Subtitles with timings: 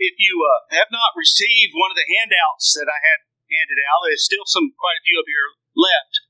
[0.00, 4.08] if you uh, have not received one of the handouts that I had handed out,
[4.08, 6.24] there's still some quite a few of here left.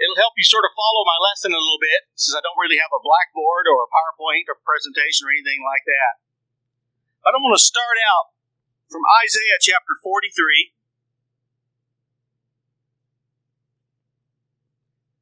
[0.00, 2.80] It'll help you sort of follow my lesson a little bit, since I don't really
[2.80, 6.24] have a blackboard or a PowerPoint or presentation or anything like that.
[7.22, 8.34] But I'm going to start out
[8.90, 10.74] from Isaiah chapter 43.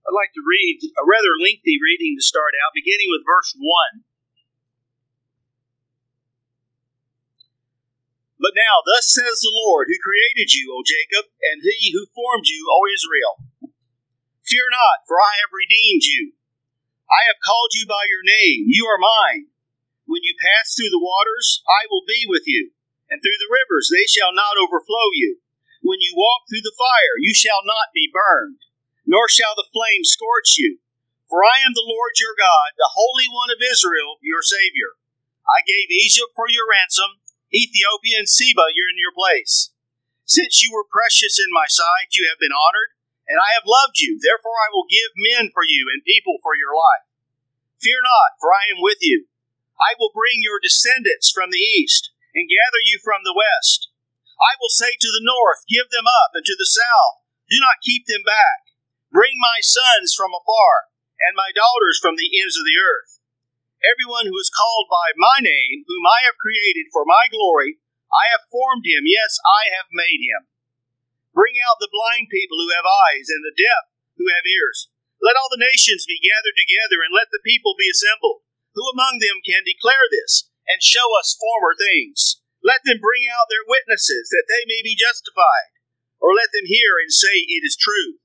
[0.06, 4.06] I'd like to read a rather lengthy reading to start out, beginning with verse 1.
[8.40, 12.48] But now, thus says the Lord, who created you, O Jacob, and he who formed
[12.48, 13.34] you, O Israel.
[14.48, 16.32] Fear not, for I have redeemed you.
[17.06, 18.66] I have called you by your name.
[18.72, 19.52] You are mine.
[20.08, 22.72] When you pass through the waters, I will be with you,
[23.12, 25.38] and through the rivers, they shall not overflow you.
[25.84, 28.64] When you walk through the fire, you shall not be burned
[29.10, 30.78] nor shall the flame scorch you.
[31.26, 34.94] For I am the Lord your God, the Holy One of Israel, your Savior.
[35.50, 37.18] I gave Egypt for your ransom,
[37.50, 39.74] Ethiopia and Seba you're in your place.
[40.26, 42.94] Since you were precious in my sight, you have been honored,
[43.26, 44.14] and I have loved you.
[44.22, 47.10] Therefore I will give men for you and people for your life.
[47.82, 49.26] Fear not, for I am with you.
[49.80, 53.90] I will bring your descendants from the east, and gather you from the west.
[54.38, 57.82] I will say to the north, Give them up, and to the south, Do not
[57.82, 58.70] keep them back.
[59.10, 63.19] Bring my sons from afar, and my daughters from the ends of the earth.
[63.80, 67.80] Everyone who is called by my name, whom I have created for my glory,
[68.12, 70.50] I have formed him, yes, I have made him.
[71.32, 73.88] Bring out the blind people who have eyes, and the deaf
[74.20, 74.92] who have ears.
[75.22, 78.44] Let all the nations be gathered together, and let the people be assembled.
[78.76, 82.42] Who among them can declare this, and show us former things?
[82.60, 85.72] Let them bring out their witnesses, that they may be justified.
[86.20, 88.20] Or let them hear and say, It is true.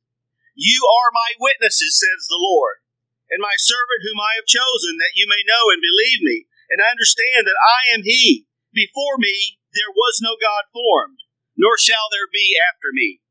[0.55, 2.83] You are my witnesses, says the Lord,
[3.29, 6.81] and my servant whom I have chosen, that you may know and believe me, and
[6.81, 8.45] understand that I am He.
[8.73, 11.19] Before me there was no God formed,
[11.55, 13.23] nor shall there be after me.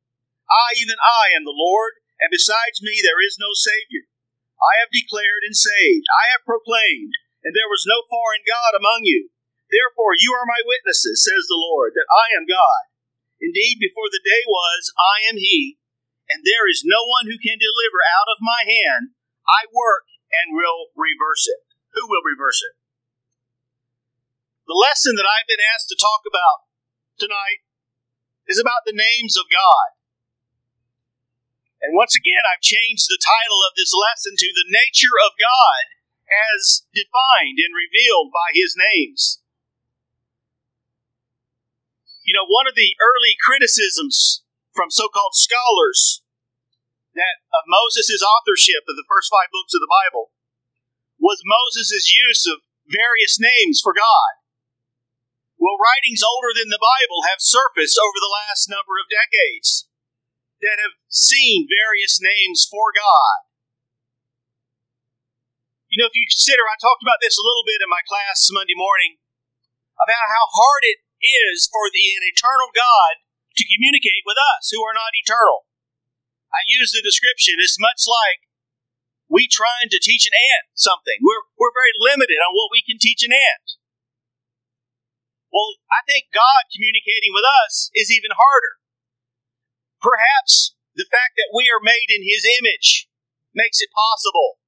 [0.49, 4.09] I, even I, am the Lord, and besides me there is no Savior.
[4.61, 9.05] I have declared and saved, I have proclaimed, and there was no foreign God among
[9.05, 9.33] you.
[9.73, 12.83] Therefore you are my witnesses, says the Lord, that I am God.
[13.41, 15.77] Indeed, before the day was, I am He,
[16.31, 19.17] and there is no one who can deliver out of my hand.
[19.45, 21.63] I work and will reverse it.
[21.95, 22.75] Who will reverse it?
[24.67, 26.65] The lesson that I've been asked to talk about
[27.21, 27.63] tonight
[28.49, 29.95] is about the names of God.
[31.85, 35.85] And once again, I've changed the title of this lesson to The Nature of God
[36.33, 39.45] as defined and revealed by His names.
[42.25, 46.24] You know, one of the early criticisms from so called scholars
[47.15, 50.35] that of Moses' authorship of the first five books of the Bible
[51.19, 54.33] was Moses' use of various names for God.
[55.57, 59.89] Well, writings older than the Bible have surfaced over the last number of decades
[60.61, 63.49] that have seen various names for God.
[65.89, 68.51] You know, if you consider, I talked about this a little bit in my class
[68.51, 69.23] Monday morning
[69.95, 73.23] about how hard it is for the, an eternal God
[73.55, 75.71] to communicate with us who are not eternal.
[76.55, 78.47] I use the description, it's much like
[79.27, 81.19] we trying to teach an ant something.
[81.19, 83.67] We're, we're very limited on what we can teach an ant.
[85.51, 88.79] Well, I think God communicating with us is even harder.
[89.99, 93.11] Perhaps the fact that we are made in His image
[93.55, 94.63] makes it possible.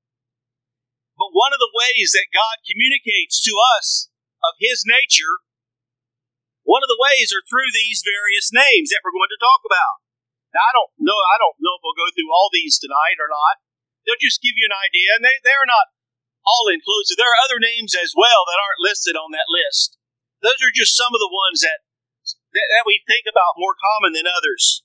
[1.15, 4.11] But one of the ways that God communicates to us
[4.43, 5.47] of His nature
[6.67, 10.03] one of the ways are through these various names that we're going to talk about.
[10.57, 11.21] Now, I don't know.
[11.21, 13.61] I don't know if we'll go through all these tonight or not.
[14.09, 15.93] They'll just give you an idea, and they, they're not
[16.49, 17.21] all inclusive.
[17.21, 20.01] There are other names as well that aren't listed on that list.
[20.41, 21.85] Those are just some of the ones that,
[22.57, 24.81] that, that we think about more common than others.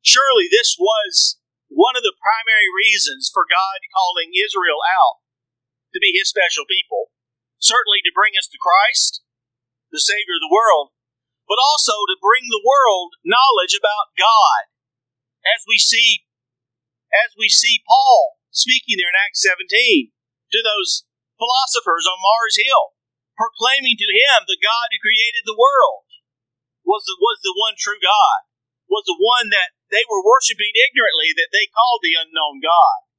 [0.00, 1.36] Surely this was
[1.68, 5.20] one of the primary reasons for God calling Israel out
[5.92, 7.12] to be his special people.
[7.60, 9.20] Certainly to bring us to Christ,
[9.92, 10.96] the Savior of the world,
[11.50, 14.70] but also to bring the world knowledge about God.
[15.42, 16.22] As we see,
[17.10, 21.02] as we see Paul speaking there in Acts 17 to those
[21.42, 22.94] philosophers on Mars Hill,
[23.34, 26.06] proclaiming to him the God who created the world
[26.86, 28.46] was the, was the one true God,
[28.86, 33.10] was the one that they were worshiping ignorantly that they called the unknown God.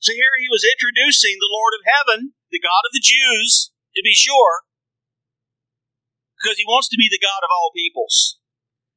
[0.00, 4.00] So here he was introducing the Lord of heaven, the God of the Jews, to
[4.04, 4.65] be sure,
[6.46, 8.38] because he wants to be the God of all peoples.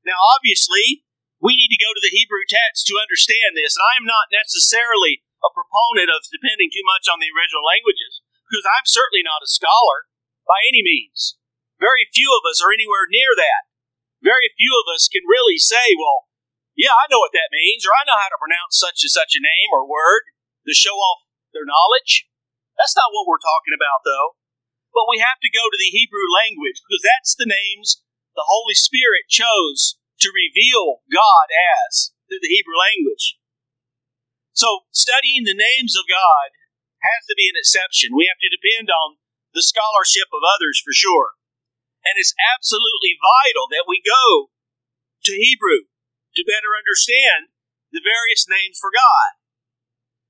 [0.06, 1.02] Now, obviously,
[1.42, 4.30] we need to go to the Hebrew text to understand this, and I am not
[4.30, 9.42] necessarily a proponent of depending too much on the original languages, because I'm certainly not
[9.42, 10.06] a scholar
[10.46, 11.42] by any means.
[11.82, 13.66] Very few of us are anywhere near that.
[14.22, 16.30] Very few of us can really say, well,
[16.78, 19.34] yeah, I know what that means, or I know how to pronounce such and such
[19.34, 20.30] a name or word
[20.70, 22.30] to show off their knowledge.
[22.78, 24.38] That's not what we're talking about, though.
[24.94, 28.02] But we have to go to the Hebrew language because that's the names
[28.36, 33.40] the Holy Spirit chose to reveal God as through the Hebrew language.
[34.54, 36.52] So, studying the names of God
[37.00, 38.12] has to be an exception.
[38.12, 39.24] We have to depend on
[39.56, 41.40] the scholarship of others for sure.
[42.04, 44.52] And it's absolutely vital that we go
[45.26, 45.92] to Hebrew
[46.36, 47.56] to better understand
[47.92, 49.39] the various names for God.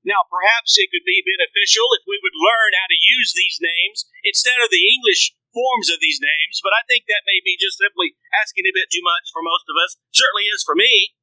[0.00, 4.08] Now, perhaps it could be beneficial if we would learn how to use these names
[4.24, 7.76] instead of the English forms of these names, but I think that may be just
[7.76, 9.98] simply asking a bit too much for most of us.
[10.14, 11.18] Certainly is for me.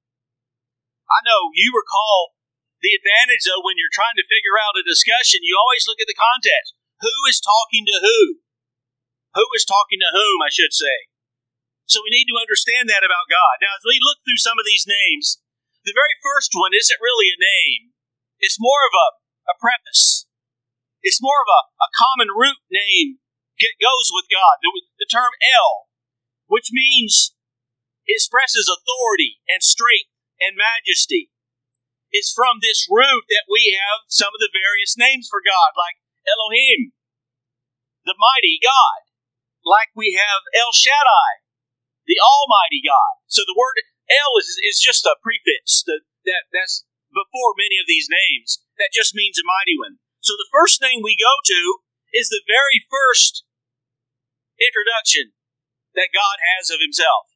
[1.08, 2.38] I know you recall
[2.84, 6.06] the advantage, though, when you're trying to figure out a discussion, you always look at
[6.06, 6.78] the context.
[7.02, 8.44] Who is talking to who?
[9.34, 11.10] Who is talking to whom, I should say.
[11.90, 13.64] So we need to understand that about God.
[13.64, 15.40] Now, as we look through some of these names,
[15.88, 17.97] the very first one isn't really a name,
[18.39, 19.07] it's more of a,
[19.51, 20.28] a preface.
[21.04, 23.19] It's more of a, a common root name
[23.62, 24.60] that goes with God.
[24.62, 25.89] The, the term El,
[26.48, 27.34] which means
[28.07, 30.12] expresses authority and strength
[30.42, 31.30] and majesty
[32.12, 36.01] It's from this root that we have some of the various names for God, like
[36.25, 36.95] Elohim,
[38.07, 39.06] the mighty God,
[39.68, 41.44] like we have El Shaddai,
[42.07, 43.19] the Almighty God.
[43.28, 43.78] So the word
[44.10, 46.87] El is, is just a prefix that, that that's
[47.18, 48.62] before many of these names.
[48.78, 49.98] That just means a mighty one.
[50.22, 51.62] So the first name we go to
[52.14, 53.42] is the very first
[54.62, 55.34] introduction
[55.98, 57.34] that God has of Himself.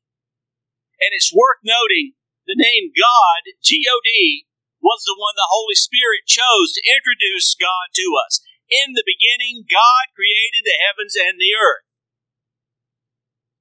[1.01, 2.13] And it's worth noting
[2.45, 4.45] the name God, G O D,
[4.81, 8.41] was the one the Holy Spirit chose to introduce God to us.
[8.69, 11.85] In the beginning, God created the heavens and the earth.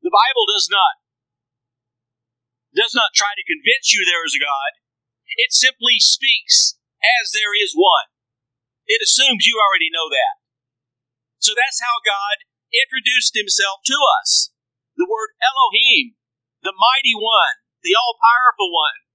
[0.04, 1.00] The Bible does not
[2.70, 4.70] does not try to convince you there is a God.
[5.36, 6.78] It simply speaks
[7.22, 8.10] as there is one.
[8.86, 10.42] It assumes you already know that.
[11.38, 14.50] So that's how God introduced himself to us.
[14.98, 16.18] The word Elohim,
[16.60, 19.08] the mighty one, the all powerful one,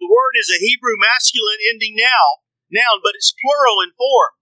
[0.00, 2.40] the word is a Hebrew masculine ending now,
[2.72, 4.32] noun, but it's plural in form.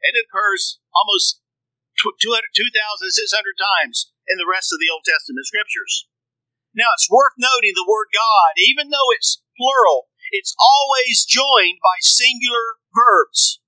[0.00, 1.44] And it occurs almost
[2.00, 2.56] 2,600
[3.60, 6.08] times in the rest of the Old Testament scriptures.
[6.72, 11.98] Now, it's worth noting the word God, even though it's plural, it's always joined by
[12.00, 13.60] singular verbs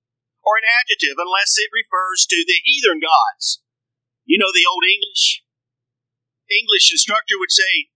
[0.45, 3.61] or an adjective unless it refers to the heathen gods.
[4.25, 5.43] You know the Old English.
[6.49, 7.93] English instructor would say,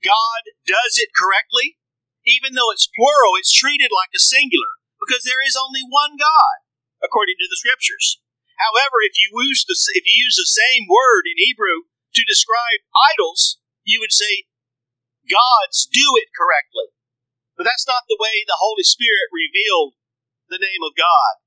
[0.00, 1.80] God does it correctly
[2.26, 6.56] even though it's plural, it's treated like a singular because there is only one God,
[7.00, 8.20] according to the scriptures.
[8.60, 12.84] However, if you use the, if you use the same word in Hebrew to describe
[13.16, 13.56] idols,
[13.88, 14.44] you would say
[15.24, 16.92] gods do it correctly.
[17.60, 20.00] But that's not the way the Holy Spirit revealed
[20.48, 21.44] the name of God.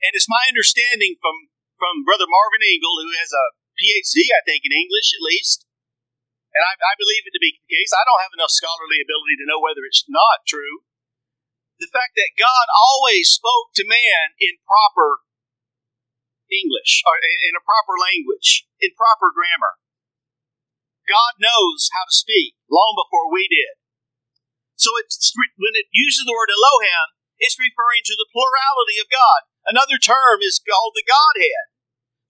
[0.00, 4.64] And it's my understanding from, from Brother Marvin Engel, who has a PhD, I think,
[4.64, 5.68] in English at least,
[6.56, 7.92] and I, I believe it to be the case.
[7.92, 10.88] I don't have enough scholarly ability to know whether it's not true.
[11.80, 15.24] The fact that God always spoke to man in proper
[16.48, 19.80] English, or in a proper language, in proper grammar.
[21.08, 23.81] God knows how to speak long before we did.
[24.82, 29.46] So it's, when it uses the word Elohim, it's referring to the plurality of God.
[29.70, 31.70] Another term is called the Godhead.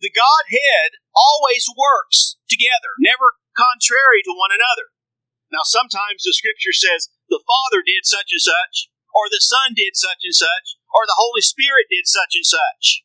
[0.04, 4.92] The Godhead always works together, never contrary to one another.
[5.49, 9.97] Now, sometimes the scripture says the Father did such and such, or the Son did
[9.97, 13.04] such and such, or the Holy Spirit did such and such.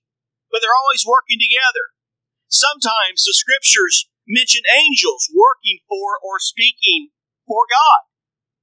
[0.52, 1.96] But they're always working together.
[2.52, 7.16] Sometimes the scriptures mention angels working for or speaking
[7.48, 8.07] for God.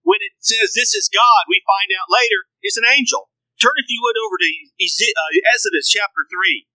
[0.04, 3.32] When it says this is God, we find out later it's an angel.
[3.56, 6.68] Turn, if you would, over to uh, Exodus chapter 3.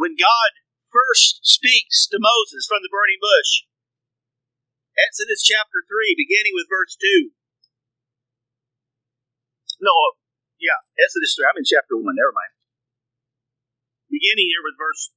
[0.00, 0.50] When God
[0.96, 3.68] first speaks to Moses from the burning bush.
[4.96, 7.36] Exodus chapter 3, beginning with verse 2.
[9.84, 9.92] No,
[10.56, 11.44] yeah, Exodus 3.
[11.44, 12.56] I'm in chapter 1, never mind.
[14.08, 15.12] Beginning here with verse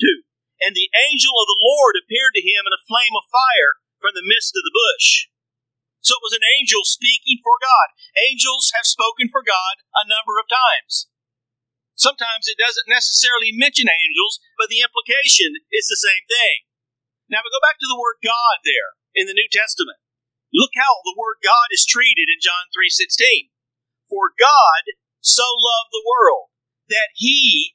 [0.00, 0.24] 2.
[0.64, 4.14] And the angel of the Lord appeared to him in a flame of fire from
[4.14, 5.30] the midst of the bush.
[6.04, 7.96] So it was an angel speaking for God.
[8.30, 11.10] Angels have spoken for God a number of times.
[11.98, 16.68] Sometimes it doesn't necessarily mention angels, but the implication is the same thing.
[17.26, 19.98] Now we go back to the word God there in the New Testament.
[20.54, 23.50] Look how the word God is treated in John 3:16.
[24.06, 26.54] For God so loved the world
[26.86, 27.74] that he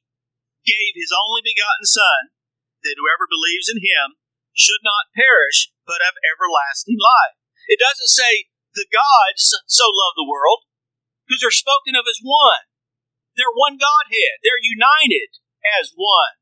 [0.63, 2.31] gave his only begotten son
[2.85, 4.20] that whoever believes in him
[4.53, 7.37] should not perish, but have everlasting life.
[7.67, 10.67] It doesn't say the gods so love the world,
[11.27, 12.67] because they're spoken of as one.
[13.39, 14.43] They're one Godhead.
[14.43, 16.35] They're united as one.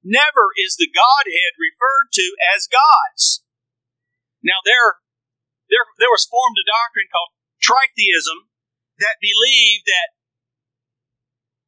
[0.00, 3.44] Never is the Godhead referred to as gods.
[4.40, 5.02] Now there,
[5.68, 8.48] there, there was formed a doctrine called tritheism
[9.02, 10.16] that believed that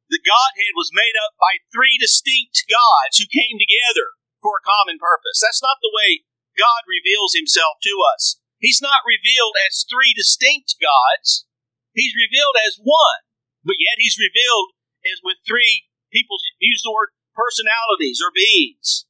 [0.09, 4.97] the Godhead was made up by three distinct gods who came together for a common
[4.97, 5.39] purpose.
[5.39, 6.25] That's not the way
[6.57, 8.41] God reveals himself to us.
[8.61, 11.45] He's not revealed as three distinct gods.
[11.93, 13.25] He's revealed as one,
[13.65, 19.09] but yet he's revealed as with three people use the word personalities or beings.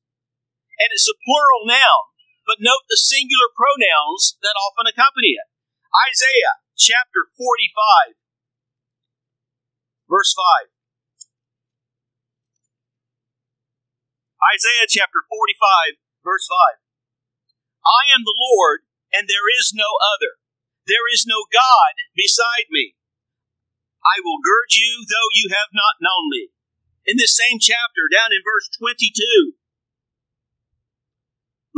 [0.80, 2.16] And it's a plural noun,
[2.48, 5.50] but note the singular pronouns that often accompany it.
[6.08, 8.16] Isaiah chapter 45,
[10.08, 10.72] verse 5.
[14.42, 16.82] Isaiah chapter 45, verse 5.
[17.86, 19.86] I am the Lord, and there is no
[20.18, 20.42] other.
[20.90, 22.98] There is no God beside me.
[24.02, 26.50] I will gird you, though you have not known me.
[27.06, 29.62] In this same chapter, down in verse 22,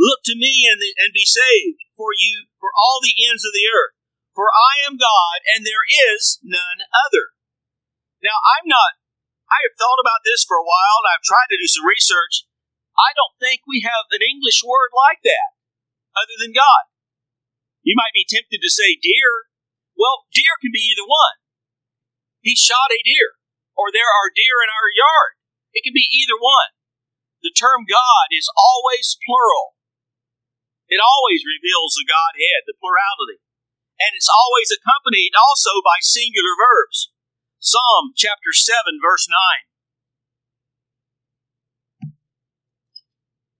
[0.00, 3.52] Look to me and, the, and be saved, for you, for all the ends of
[3.52, 3.94] the earth.
[4.34, 7.36] For I am God, and there is none other.
[8.18, 8.98] Now, I'm not,
[9.46, 12.48] I have thought about this for a while, and I've tried to do some research.
[12.94, 15.58] I don't think we have an English word like that
[16.14, 16.90] other than God.
[17.82, 19.50] You might be tempted to say deer.
[19.98, 21.38] Well, deer can be either one.
[22.40, 23.40] He shot a deer,
[23.74, 25.40] or there are deer in our yard.
[25.74, 26.72] It can be either one.
[27.42, 29.76] The term God is always plural.
[30.88, 33.40] It always reveals the Godhead, the plurality.
[34.00, 37.12] And it's always accompanied also by singular verbs.
[37.60, 39.36] Psalm chapter 7, verse 9.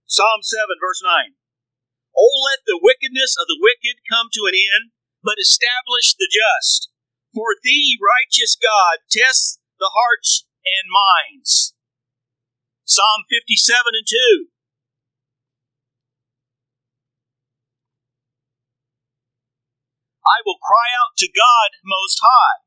[0.05, 1.33] Psalm 7, verse 9.
[2.13, 4.93] Oh, let the wickedness of the wicked come to an end,
[5.25, 6.93] but establish the just.
[7.33, 11.73] For thee, righteous God, tests the hearts and minds.
[12.85, 14.53] Psalm 57 and 2.
[20.25, 22.61] I will cry out to God most high,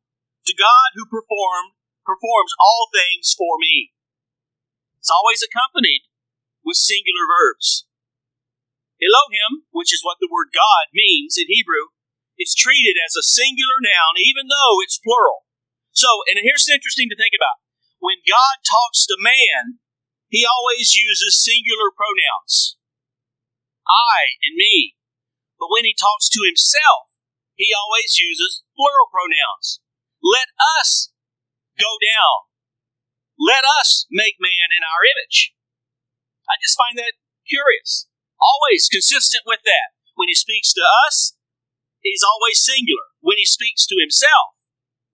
[0.47, 3.93] to God who performed performs all things for me.
[4.97, 6.08] It's always accompanied
[6.69, 7.89] with singular verbs.
[9.01, 11.97] Elohim, which is what the word God means in Hebrew,
[12.37, 15.49] is treated as a singular noun, even though it's plural.
[15.97, 17.65] So, and here's interesting to think about.
[17.99, 19.83] When God talks to man,
[20.31, 22.77] he always uses singular pronouns.
[23.89, 24.95] I and me.
[25.59, 27.11] But when he talks to himself,
[27.59, 29.83] he always uses plural pronouns.
[30.23, 31.11] Let us
[31.75, 32.47] go down.
[33.35, 35.58] Let us make man in our image.
[36.49, 38.09] I just find that curious.
[38.41, 39.97] Always consistent with that.
[40.17, 41.37] When he speaks to us,
[42.03, 43.15] he's always singular.
[43.21, 44.59] When he speaks to himself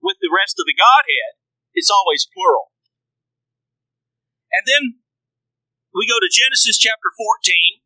[0.01, 1.37] with the rest of the Godhead,
[1.75, 2.71] it's always plural.
[4.55, 5.03] And then
[5.91, 7.83] we go to Genesis chapter 14,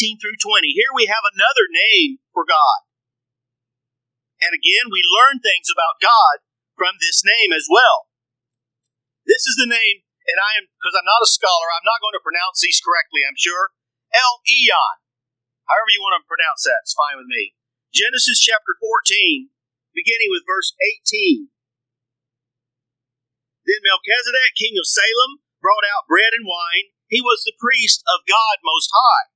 [0.00, 0.72] 18 through 20.
[0.72, 2.86] Here we have another name for God.
[4.40, 6.44] And again, we learn things about God
[6.76, 8.12] from this name as well.
[9.24, 12.14] This is the name and I am, because I'm not a scholar, I'm not going
[12.18, 13.74] to pronounce these correctly, I'm sure.
[14.10, 14.96] El Elyon.
[15.66, 17.54] However you want to pronounce that, it's fine with me.
[17.90, 19.50] Genesis chapter 14,
[19.94, 21.50] beginning with verse 18.
[23.66, 26.94] Then Melchizedek, king of Salem, brought out bread and wine.
[27.10, 29.34] He was the priest of God Most High.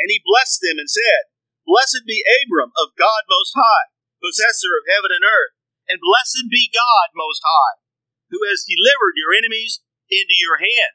[0.00, 1.32] And he blessed them and said,
[1.68, 5.56] Blessed be Abram of God Most High, possessor of heaven and earth,
[5.88, 7.84] and blessed be God Most High,
[8.32, 10.94] who has delivered your enemies into your hand.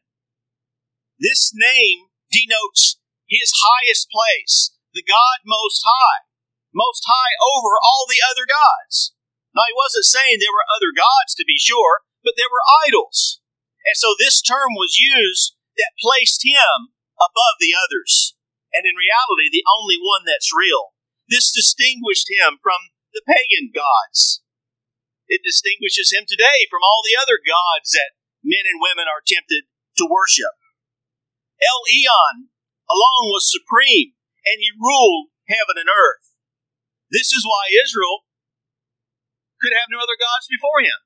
[1.19, 6.27] This name denotes his highest place, the God most high,
[6.73, 9.13] most high over all the other gods.
[9.55, 13.43] Now, he wasn't saying there were other gods to be sure, but there were idols.
[13.83, 18.35] And so this term was used that placed him above the others.
[18.71, 20.95] And in reality, the only one that's real.
[21.27, 24.39] This distinguished him from the pagan gods.
[25.27, 29.69] It distinguishes him today from all the other gods that men and women are tempted
[29.97, 30.57] to worship.
[31.61, 32.49] El Elyon
[32.89, 36.33] alone was supreme, and he ruled heaven and earth.
[37.13, 38.25] This is why Israel
[39.61, 41.05] could have no other gods before him,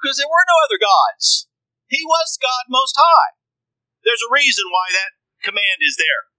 [0.00, 1.50] because there were no other gods.
[1.90, 3.36] He was God Most High.
[4.02, 6.32] There's a reason why that command is there.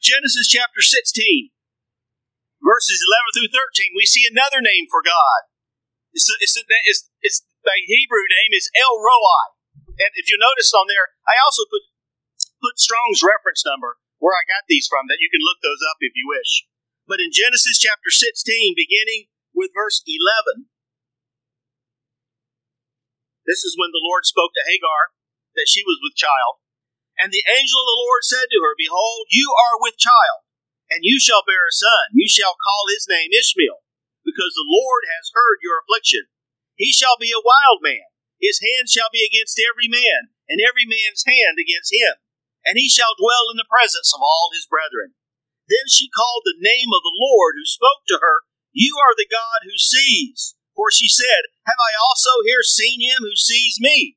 [0.00, 1.52] Genesis chapter 16,
[2.62, 5.50] verses 11 through 13, we see another name for God.
[6.14, 9.57] It's, it's, it's, it's the Hebrew name is El Roi.
[9.98, 11.82] And if you notice on there, I also put
[12.62, 15.98] put Strong's reference number where I got these from that you can look those up
[16.02, 16.66] if you wish.
[17.06, 20.68] But in Genesis chapter 16, beginning with verse 11,
[23.46, 25.16] this is when the Lord spoke to Hagar
[25.56, 26.60] that she was with child.
[27.18, 30.46] And the angel of the Lord said to her, Behold, you are with child,
[30.92, 32.14] and you shall bear a son.
[32.14, 33.82] You shall call his name Ishmael,
[34.22, 36.30] because the Lord has heard your affliction.
[36.78, 38.06] He shall be a wild man.
[38.38, 42.22] His hand shall be against every man, and every man's hand against him.
[42.64, 45.18] And he shall dwell in the presence of all his brethren.
[45.68, 49.28] Then she called the name of the Lord who spoke to her, You are the
[49.28, 50.56] God who sees.
[50.78, 54.16] For she said, Have I also here seen him who sees me?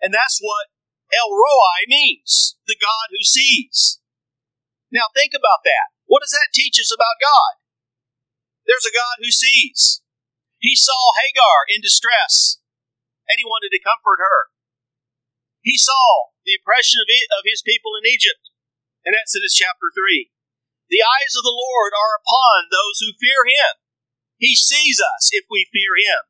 [0.00, 0.72] And that's what
[1.12, 4.00] El Roi means, the God who sees.
[4.90, 5.92] Now think about that.
[6.06, 7.60] What does that teach us about God?
[8.66, 10.00] There's a God who sees.
[10.58, 12.57] He saw Hagar in distress,
[13.28, 14.50] and he wanted to comfort her.
[15.60, 17.08] He saw the oppression of
[17.38, 18.48] of his people in Egypt
[19.04, 20.32] in Exodus chapter 3.
[20.88, 23.84] The eyes of the Lord are upon those who fear him.
[24.40, 26.24] He sees us if we fear him.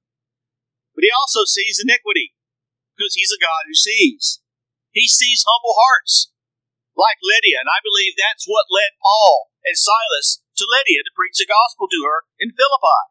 [0.98, 2.34] But he also sees iniquity
[2.98, 4.42] because he's a God who sees.
[4.90, 6.34] He sees humble hearts,
[6.98, 11.38] like Lydia, and I believe that's what led Paul and Silas to Lydia to preach
[11.38, 13.02] the gospel to her in Philippi.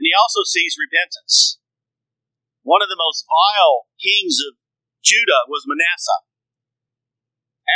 [0.00, 1.60] And he also sees repentance.
[2.66, 4.58] One of the most vile kings of
[5.06, 6.26] Judah was Manasseh.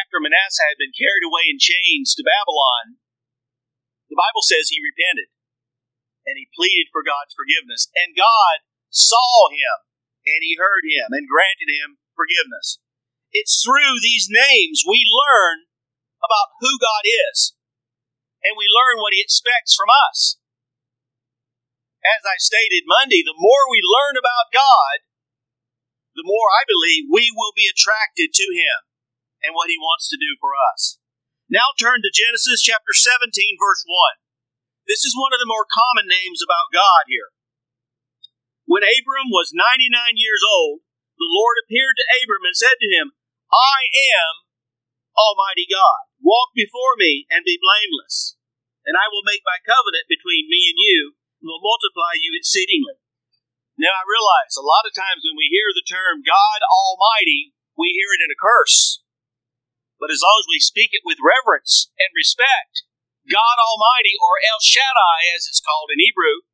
[0.02, 2.99] After Manasseh had been carried away in chains to Babylon,
[4.11, 5.30] the Bible says he repented
[6.26, 7.87] and he pleaded for God's forgiveness.
[7.94, 9.87] And God saw him
[10.26, 12.82] and he heard him and granted him forgiveness.
[13.30, 15.70] It's through these names we learn
[16.18, 17.54] about who God is,
[18.42, 20.39] and we learn what He expects from us.
[22.00, 25.04] As I stated Monday, the more we learn about God,
[26.16, 28.88] the more I believe we will be attracted to Him
[29.45, 30.97] and what He wants to do for us.
[31.50, 33.29] Now turn to Genesis chapter 17,
[33.61, 34.22] verse 1.
[34.88, 37.37] This is one of the more common names about God here.
[38.64, 40.87] When Abram was 99 years old,
[41.20, 43.12] the Lord appeared to Abram and said to him,
[43.51, 44.48] I am
[45.12, 46.09] Almighty God.
[46.22, 48.40] Walk before me and be blameless,
[48.87, 53.00] and I will make my covenant between me and you, will multiply you exceedingly.
[53.81, 57.96] Now I realize a lot of times when we hear the term God Almighty, we
[57.96, 59.00] hear it in a curse.
[59.96, 62.85] But as long as we speak it with reverence and respect,
[63.29, 66.44] God Almighty, or El Shaddai as it's called in Hebrew,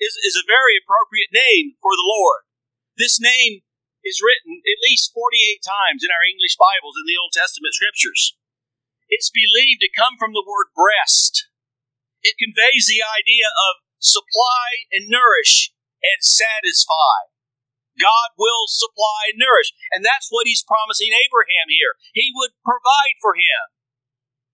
[0.00, 2.48] is, is a very appropriate name for the Lord.
[2.96, 3.64] This name
[4.04, 8.36] is written at least 48 times in our English Bibles in the Old Testament scriptures.
[9.08, 11.48] It's believed to come from the word breast.
[12.20, 17.30] It conveys the idea of supply and nourish and satisfy.
[17.98, 19.74] God will supply and nourish.
[19.90, 21.98] And that's what he's promising Abraham here.
[22.14, 23.74] He would provide for him.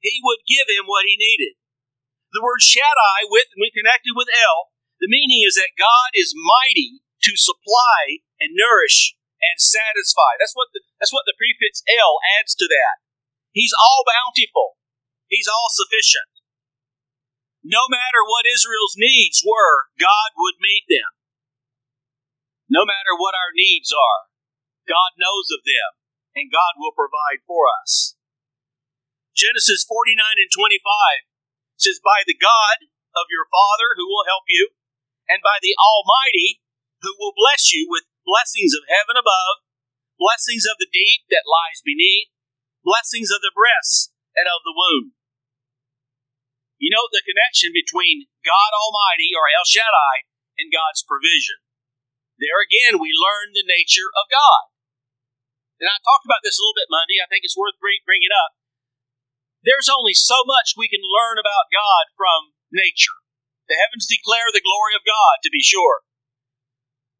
[0.01, 1.61] He would give him what he needed.
[2.33, 7.05] The word Shaddai, with when connected with El, the meaning is that God is mighty
[7.25, 10.41] to supply and nourish and satisfy.
[10.41, 13.01] That's what the, that's what the prefix El adds to that.
[13.55, 14.81] He's all bountiful.
[15.31, 16.34] He's all sufficient.
[17.65, 21.17] No matter what Israel's needs were, God would meet them.
[22.69, 24.29] No matter what our needs are,
[24.85, 25.97] God knows of them,
[26.37, 28.21] and God will provide for us.
[29.33, 31.25] Genesis 49 and 25
[31.81, 32.85] says, By the God
[33.17, 34.77] of your father who will help you,
[35.25, 36.61] and by the Almighty
[37.01, 39.65] who will bless you with blessings of heaven above,
[40.21, 42.29] blessings of the deep that lies beneath,
[42.85, 45.17] blessings of the breasts and of the womb.
[46.79, 51.63] You note the connection between God Almighty, or El Shaddai, and God's provision.
[52.39, 54.75] There again, we learn the nature of God.
[55.79, 57.19] And I talked about this a little bit Monday.
[57.23, 58.59] I think it's worth bringing up.
[59.63, 63.17] There's only so much we can learn about God from nature.
[63.71, 66.05] The heavens declare the glory of God, to be sure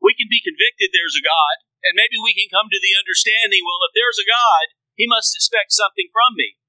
[0.05, 3.65] we can be convicted there's a God, and maybe we can come to the understanding
[3.65, 6.61] well, if there's a God, he must expect something from me.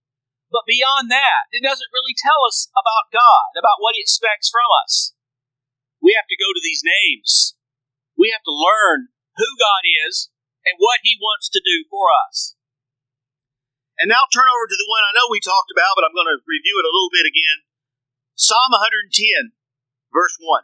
[0.56, 4.64] But beyond that, it doesn't really tell us about God, about what he expects from
[4.88, 5.12] us.
[6.00, 7.60] We have to go to these names.
[8.16, 10.32] We have to learn who God is
[10.64, 12.56] and what he wants to do for us.
[14.00, 16.32] And now turn over to the one I know we talked about, but I'm going
[16.32, 17.68] to review it a little bit again.
[18.40, 19.60] Psalm 110,
[20.16, 20.64] verse 1.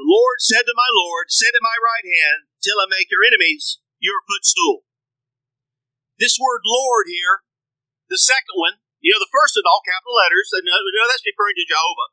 [0.00, 3.20] The Lord said to my Lord, Sit at my right hand till I make your
[3.20, 4.88] enemies your footstool.
[6.20, 7.48] This word Lord here,
[8.12, 11.08] the second one, you know, the first in all capital letters, and uh, we know
[11.08, 12.12] that's referring to Jehovah.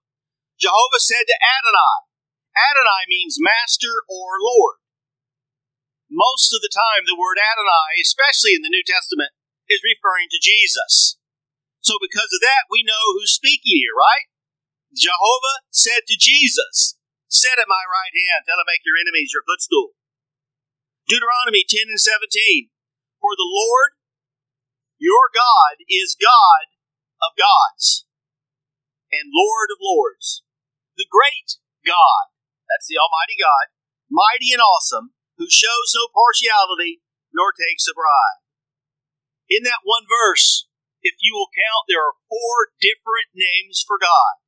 [0.56, 2.08] Jehovah said to Adonai.
[2.56, 4.80] Adonai means master or Lord.
[6.08, 9.36] Most of the time, the word Adonai, especially in the New Testament,
[9.68, 11.20] is referring to Jesus.
[11.84, 14.32] So, because of that, we know who's speaking here, right?
[14.96, 16.96] Jehovah said to Jesus,
[17.28, 20.00] Sit at my right hand till I make your enemies your footstool.
[21.12, 22.72] Deuteronomy 10 and 17.
[23.20, 23.97] For the Lord
[24.98, 26.74] your God is God
[27.22, 28.06] of gods
[29.12, 30.44] and Lord of lords,
[31.00, 32.34] the great God,
[32.68, 33.72] that's the Almighty God,
[34.12, 38.42] mighty and awesome, who shows no partiality nor takes a bribe.
[39.48, 40.68] In that one verse,
[41.00, 44.44] if you will count, there are four different names for God.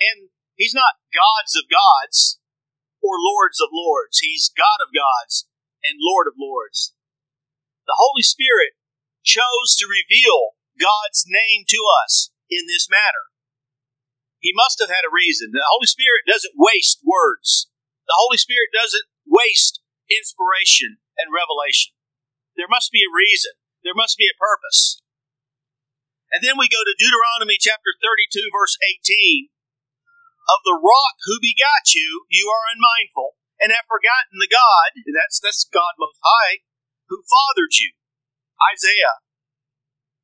[0.00, 2.42] And He's not gods of gods
[2.98, 4.18] or lords of lords.
[4.18, 5.46] He's God of gods
[5.86, 6.94] and Lord of lords.
[7.86, 8.78] The Holy Spirit
[9.22, 13.32] chose to reveal God's name to us in this matter.
[14.42, 15.54] He must have had a reason.
[15.54, 17.70] The Holy Spirit doesn't waste words.
[18.10, 19.78] The Holy Spirit doesn't waste
[20.10, 21.94] inspiration and revelation.
[22.58, 23.54] There must be a reason.
[23.86, 25.00] There must be a purpose.
[26.34, 28.74] And then we go to Deuteronomy chapter 32, verse
[29.06, 29.52] 18.
[30.50, 35.38] Of the rock who begot you, you are unmindful, and have forgotten the God, that's,
[35.38, 36.66] that's God Most High,
[37.06, 37.94] who fathered you.
[38.70, 39.22] Isaiah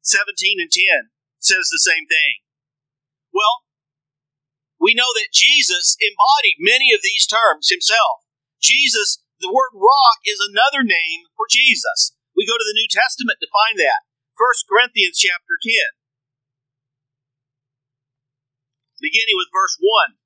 [0.03, 1.11] 17 and 10
[1.43, 2.47] says the same thing.
[3.35, 3.67] Well,
[4.79, 8.23] we know that Jesus embodied many of these terms himself.
[8.63, 12.15] Jesus, the word rock is another name for Jesus.
[12.39, 14.07] We go to the New Testament to find that.
[14.39, 15.99] 1 Corinthians chapter 10.
[19.03, 20.19] Beginning with verse 1.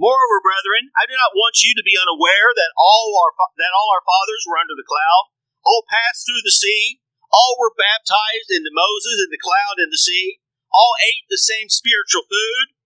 [0.00, 3.88] Moreover, brethren, I do not want you to be unaware that all our that all
[3.94, 5.24] our fathers were under the cloud,
[5.64, 7.00] all passed through the sea,
[7.32, 10.38] all were baptized into Moses in the cloud and the sea,
[10.70, 12.76] all ate the same spiritual food,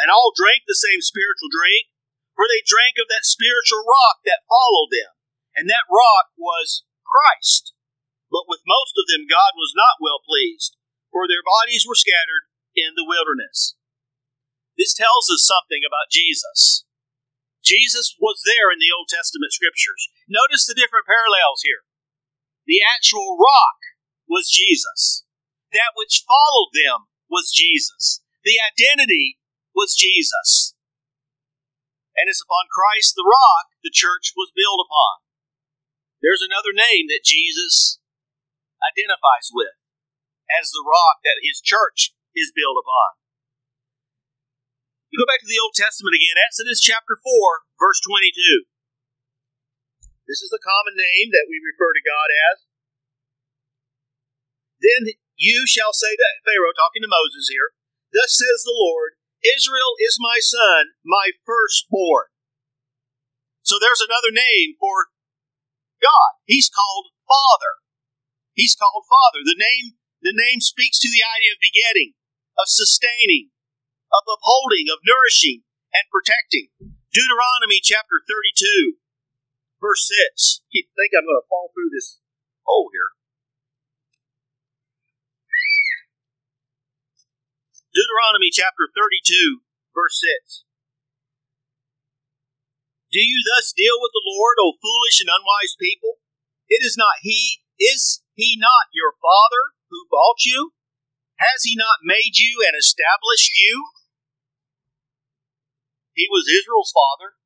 [0.00, 1.92] and all drank the same spiritual drink,
[2.32, 5.12] for they drank of that spiritual rock that followed them,
[5.54, 7.76] and that rock was Christ.
[8.32, 10.74] But with most of them God was not well pleased,
[11.14, 13.78] for their bodies were scattered in the wilderness.
[14.74, 16.82] This tells us something about Jesus.
[17.62, 20.10] Jesus was there in the Old Testament scriptures.
[20.26, 21.86] Notice the different parallels here.
[22.66, 23.80] The actual rock
[24.28, 25.24] was Jesus.
[25.72, 28.24] That which followed them was Jesus.
[28.44, 29.38] The identity
[29.74, 30.72] was Jesus.
[32.14, 35.24] And it's upon Christ the rock the church was built upon.
[36.22, 38.00] There's another name that Jesus
[38.80, 39.76] identifies with
[40.48, 43.20] as the rock that his church is built upon.
[45.12, 48.66] You go back to the Old Testament again, Exodus chapter 4, verse 22.
[50.24, 52.58] This is the common name that we refer to God as.
[54.80, 57.76] Then you shall say to Pharaoh, talking to Moses here,
[58.14, 62.32] Thus says the Lord, Israel is my son, my firstborn.
[63.66, 65.12] So there's another name for
[66.00, 66.40] God.
[66.44, 67.80] He's called Father.
[68.52, 69.42] He's called Father.
[69.42, 72.14] The name, the name speaks to the idea of begetting,
[72.56, 73.50] of sustaining,
[74.12, 76.70] of upholding, of nourishing, and protecting.
[77.10, 79.00] Deuteronomy chapter 32,
[79.84, 80.64] verse 6.
[80.72, 82.24] I think I'm going to fall through this
[82.64, 83.12] hole here.
[87.92, 89.60] Deuteronomy chapter 32,
[89.92, 90.16] verse
[90.48, 90.64] 6.
[93.12, 96.18] Do you thus deal with the Lord, O foolish and unwise people?
[96.66, 100.74] It is not He, is He not your Father who bought you?
[101.38, 103.86] Has He not made you and established you?
[106.18, 107.38] He was Israel's father.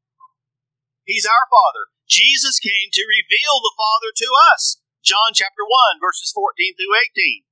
[1.05, 1.93] He's our father.
[2.09, 4.81] Jesus came to reveal the Father to us.
[5.05, 7.45] John chapter 1, verses 14 through 18.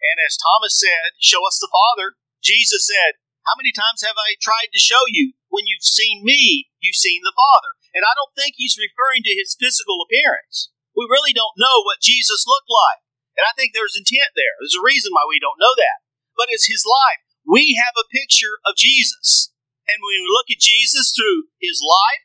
[0.00, 4.40] And as Thomas said, Show us the Father, Jesus said, How many times have I
[4.40, 5.36] tried to show you?
[5.52, 7.76] When you've seen me, you've seen the Father.
[7.92, 10.72] And I don't think he's referring to his physical appearance.
[10.96, 13.04] We really don't know what Jesus looked like.
[13.36, 14.56] And I think there's intent there.
[14.60, 16.00] There's a reason why we don't know that.
[16.32, 17.20] But it's his life.
[17.44, 19.52] We have a picture of Jesus.
[19.84, 22.24] And when we look at Jesus through his life,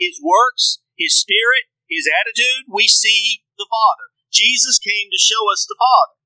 [0.00, 4.16] his works, his spirit, his attitude, we see the Father.
[4.32, 6.16] Jesus came to show us the Father.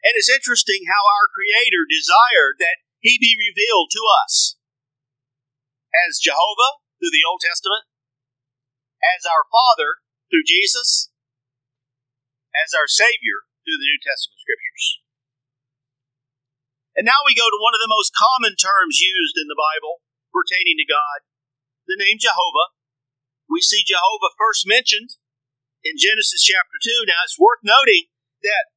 [0.00, 4.56] And it's interesting how our Creator desired that he be revealed to us
[6.08, 7.84] as Jehovah through the Old Testament,
[9.02, 11.10] as our Father through Jesus,
[12.54, 15.02] as our Savior through the New Testament Scriptures.
[16.96, 20.06] And now we go to one of the most common terms used in the Bible
[20.32, 21.26] pertaining to God,
[21.84, 22.75] the name Jehovah.
[23.46, 25.16] We see Jehovah first mentioned
[25.86, 27.06] in Genesis chapter 2.
[27.06, 28.10] Now it's worth noting
[28.42, 28.74] that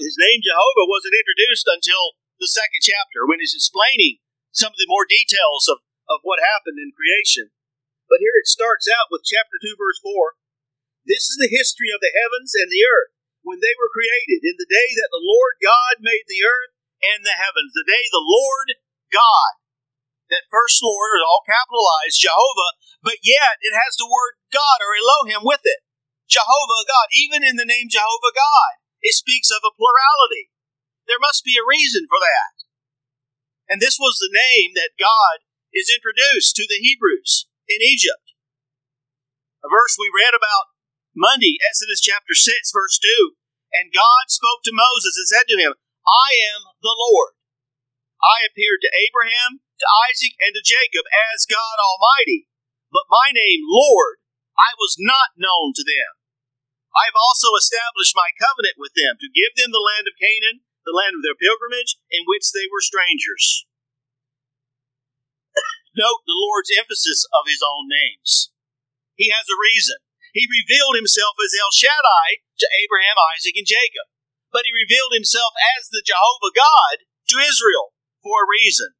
[0.00, 4.20] his name Jehovah wasn't introduced until the second chapter when he's explaining
[4.52, 7.50] some of the more details of, of what happened in creation.
[8.06, 10.38] But here it starts out with chapter 2, verse 4.
[11.08, 14.56] This is the history of the heavens and the earth when they were created, in
[14.56, 16.72] the day that the Lord God made the earth
[17.04, 17.76] and the heavens.
[17.76, 18.68] The day the Lord
[19.12, 19.52] God,
[20.34, 22.74] that first Lord is all capitalized, Jehovah,
[23.06, 25.86] but yet it has the word God or Elohim with it.
[26.26, 27.06] Jehovah God.
[27.14, 30.50] Even in the name Jehovah God, it speaks of a plurality.
[31.06, 32.54] There must be a reason for that.
[33.70, 38.34] And this was the name that God is introduced to the Hebrews in Egypt.
[39.64, 40.74] A verse we read about
[41.16, 43.36] Monday, Exodus chapter 6, verse 2.
[43.72, 45.72] And God spoke to Moses and said to him,
[46.04, 47.36] I am the Lord.
[48.20, 51.04] I appeared to Abraham, to Isaac, and to Jacob
[51.36, 52.48] as God Almighty.
[52.88, 54.24] But my name, Lord,
[54.56, 56.16] I was not known to them.
[56.96, 60.64] I have also established my covenant with them to give them the land of Canaan
[60.84, 63.64] the land of their pilgrimage, in which they were strangers.
[65.96, 68.52] Note the Lord's emphasis of his own names.
[69.16, 69.98] He has a reason.
[70.36, 74.10] He revealed himself as El Shaddai to Abraham, Isaac, and Jacob.
[74.52, 78.94] But he revealed himself as the Jehovah God to Israel for a reason.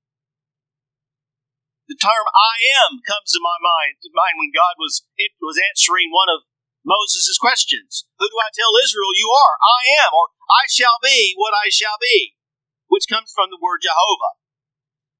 [1.85, 5.05] The term I am comes to my mind, mind when God was,
[5.45, 6.49] was answering one of
[6.81, 8.09] Moses' questions.
[8.17, 9.57] Who do I tell Israel you are?
[9.61, 12.41] I am, or I shall be what I shall be,
[12.89, 14.41] which comes from the word Jehovah.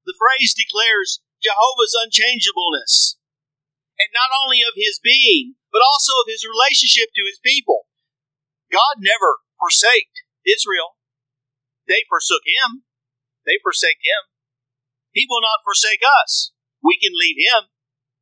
[0.09, 3.21] The phrase declares Jehovah's unchangeableness,
[4.01, 7.85] and not only of his being, but also of his relationship to his people.
[8.73, 10.97] God never forsaked Israel.
[11.85, 12.89] They forsook him.
[13.45, 14.33] They forsake him.
[15.13, 16.54] He will not forsake us.
[16.85, 17.73] We can leave him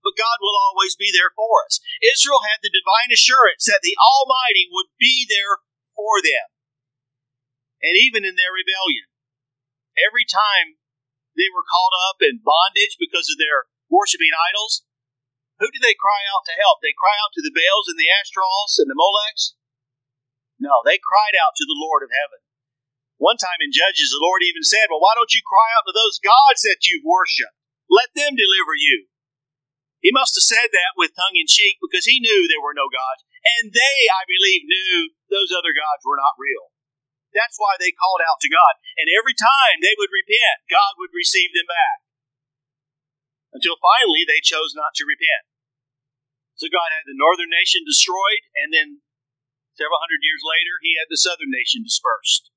[0.04, 1.80] but God will always be there for us.
[2.04, 5.63] Israel had the divine assurance that the Almighty would be there
[5.95, 6.52] for them.
[7.80, 9.08] And even in their rebellion,
[9.95, 10.84] every time
[11.39, 14.84] they were caught up in bondage because of their worshiping idols,
[15.63, 16.84] who did they cry out to help?
[16.84, 19.56] They cry out to the Baals and the Ashtaroths and the Molechs?
[20.60, 22.43] No, they cried out to the Lord of heaven.
[23.19, 25.95] One time in Judges, the Lord even said, Well, why don't you cry out to
[25.95, 27.56] those gods that you've worshiped?
[27.93, 29.06] Let them deliver you.
[30.01, 32.89] He must have said that with tongue in cheek because he knew there were no
[32.89, 33.21] gods.
[33.62, 36.73] And they, I believe, knew those other gods were not real.
[37.38, 38.82] That's why they called out to God.
[38.97, 42.03] And every time they would repent, God would receive them back.
[43.53, 45.45] Until finally they chose not to repent.
[46.58, 49.01] So God had the northern nation destroyed, and then
[49.77, 52.49] several hundred years later, he had the southern nation dispersed,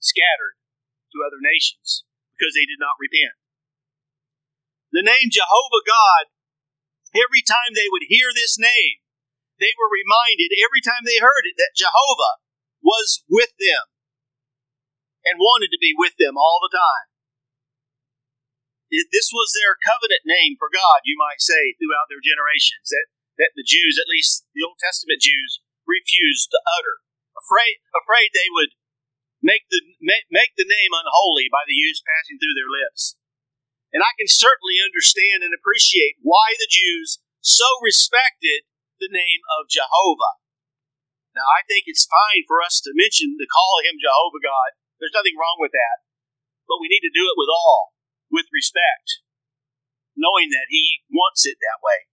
[0.00, 0.56] scattered
[1.12, 3.36] to other nations because they did not repent.
[4.92, 6.32] The name Jehovah God
[7.12, 9.04] Every time they would hear this name,
[9.60, 12.40] they were reminded every time they heard it that Jehovah
[12.80, 13.84] was with them
[15.28, 17.08] and wanted to be with them all the time.
[18.88, 23.08] This was their covenant name for God, you might say, throughout their generations, that,
[23.40, 27.00] that the Jews, at least the Old Testament Jews, refused to utter.
[27.36, 28.76] Afraid, afraid they would
[29.40, 33.16] make the, make the name unholy by the use passing through their lips.
[33.92, 38.64] And I can certainly understand and appreciate why the Jews so respected
[38.96, 40.40] the name of Jehovah.
[41.36, 44.76] Now, I think it's fine for us to mention, to call him Jehovah God.
[45.00, 46.04] There's nothing wrong with that.
[46.68, 47.96] But we need to do it with all,
[48.32, 49.20] with respect,
[50.16, 52.08] knowing that he wants it that way.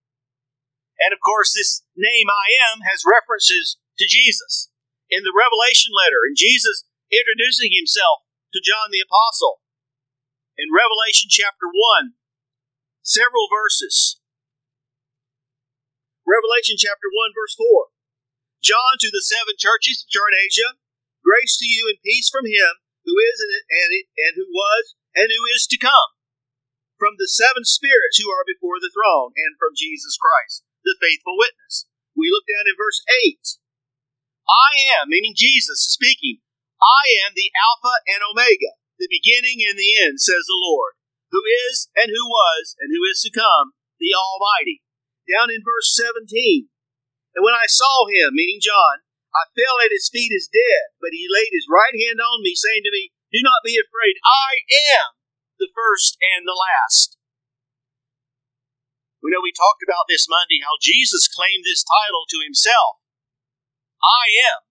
[0.99, 4.67] And of course, this name I am has references to Jesus.
[5.07, 9.63] In the Revelation letter, and Jesus introducing himself to John the Apostle,
[10.59, 12.19] in Revelation chapter 1,
[12.99, 14.19] several verses.
[16.27, 17.95] Revelation chapter 1, verse 4.
[18.59, 20.75] John to the seven churches which are in Asia,
[21.23, 25.63] grace to you and peace from him who is and, who was and who is
[25.71, 26.11] to come,
[26.99, 31.39] from the seven spirits who are before the throne, and from Jesus Christ, the faithful
[31.39, 31.87] witness.
[32.19, 33.39] We look down in verse 8.
[34.43, 34.69] I
[34.99, 36.43] am, meaning Jesus speaking,
[36.83, 40.99] I am the Alpha and Omega, the beginning and the end, says the Lord,
[41.31, 44.83] who is and who was and who is to come, the Almighty.
[45.25, 46.67] Down in verse 17.
[47.37, 51.13] And when I saw him, meaning John, I fell at his feet as dead, but
[51.13, 54.17] he laid his right hand on me, saying to me, Do not be afraid.
[54.25, 54.65] I
[54.97, 55.15] am
[55.61, 57.15] the first and the last.
[59.21, 63.03] We know we talked about this Monday how Jesus claimed this title to himself.
[64.01, 64.68] I am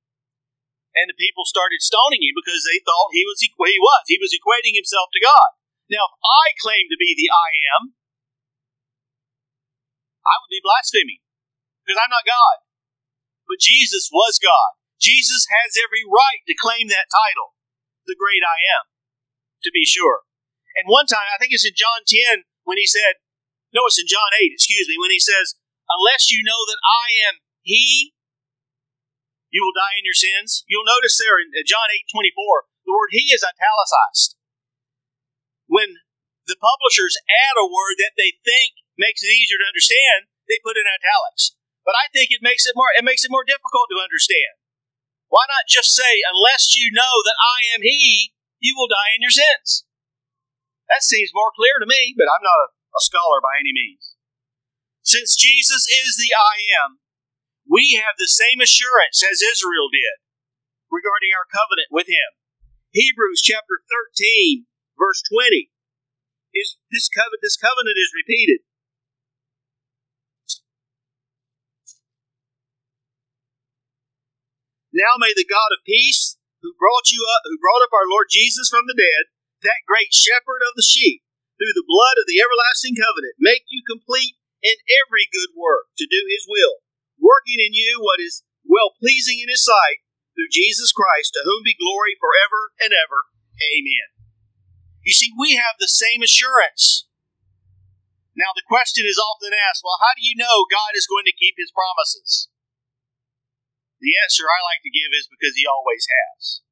[0.98, 4.34] and the people started stoning him because they thought he was he was he was
[4.34, 5.50] equating himself to God.
[5.86, 7.82] Now, if I claim to be the I am,
[10.26, 11.22] I would be blaspheming
[11.86, 12.66] because I'm not God.
[13.48, 14.76] But Jesus was God.
[15.00, 17.56] Jesus has every right to claim that title,
[18.04, 18.92] the great I am,
[19.64, 20.26] to be sure.
[20.76, 23.22] And one time, I think it's in John 10 when he said,
[23.72, 25.56] no, it's in John 8, excuse me, when he says,
[25.88, 28.12] unless you know that I am he,
[29.48, 30.64] you will die in your sins.
[30.68, 34.36] You'll notice there in uh, John 8, 24, the word he is italicized.
[35.68, 36.00] When
[36.48, 40.80] the publishers add a word that they think makes it easier to understand, they put
[40.80, 41.56] in italics.
[41.84, 44.60] But I think it makes it more it makes it more difficult to understand.
[45.28, 49.20] Why not just say, unless you know that I am he, you will die in
[49.20, 49.84] your sins?
[50.88, 54.16] That seems more clear to me, but I'm not a, a scholar by any means.
[55.04, 57.04] Since Jesus is the I am,
[57.68, 60.24] we have the same assurance as Israel did
[60.88, 62.32] regarding our covenant with him.
[62.96, 63.84] Hebrews chapter
[64.16, 64.64] 13,
[64.96, 65.68] verse 20.
[66.56, 68.64] Is this covenant this covenant is repeated.
[74.88, 78.32] Now may the God of peace, who brought you up who brought up our Lord
[78.32, 79.28] Jesus from the dead,
[79.68, 81.20] that great shepherd of the sheep,
[81.60, 86.08] through the blood of the everlasting covenant, make you complete in every good work to
[86.08, 86.82] do his will,
[87.20, 90.02] working in you what is well pleasing in his sight,
[90.32, 93.28] through Jesus Christ, to whom be glory forever and ever.
[93.58, 94.08] Amen.
[95.02, 97.06] You see, we have the same assurance.
[98.38, 101.34] Now, the question is often asked well, how do you know God is going to
[101.34, 102.46] keep his promises?
[103.98, 106.62] The answer I like to give is because he always has.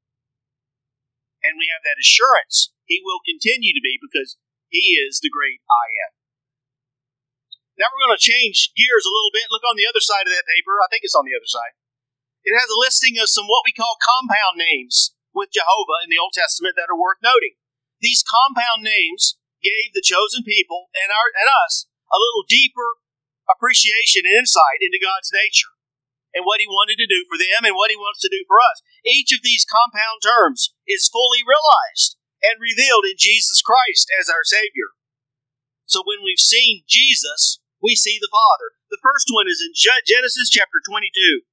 [1.42, 4.38] And we have that assurance he will continue to be because
[4.70, 6.12] he is the great I am.
[7.76, 9.52] Now we're going to change gears a little bit.
[9.52, 10.80] Look on the other side of that paper.
[10.80, 11.76] I think it's on the other side.
[12.40, 16.20] It has a listing of some what we call compound names with Jehovah in the
[16.20, 17.60] Old Testament that are worth noting.
[18.00, 23.02] These compound names gave the chosen people and our and us a little deeper
[23.50, 25.76] appreciation and insight into God's nature
[26.32, 28.56] and what he wanted to do for them and what he wants to do for
[28.60, 28.80] us.
[29.04, 34.44] Each of these compound terms is fully realized and revealed in Jesus Christ as our
[34.44, 34.96] Savior.
[35.86, 38.74] So when we've seen Jesus, we see the Father.
[38.90, 41.46] The first one is in Genesis chapter 22,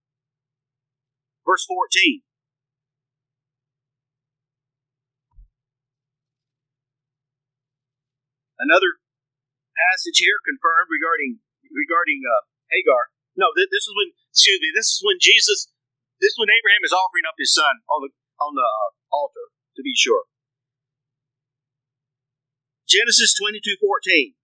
[1.46, 2.26] verse 14.
[8.58, 8.98] Another
[9.78, 11.38] passage here confirmed regarding
[11.69, 13.13] regarding uh, Hagar.
[13.38, 14.74] No, th- this is when excuse me.
[14.74, 15.69] This is when Jesus.
[16.17, 19.54] This is when Abraham is offering up his son on the on the uh, altar.
[19.78, 20.26] To be sure.
[22.89, 24.38] Genesis 22 14.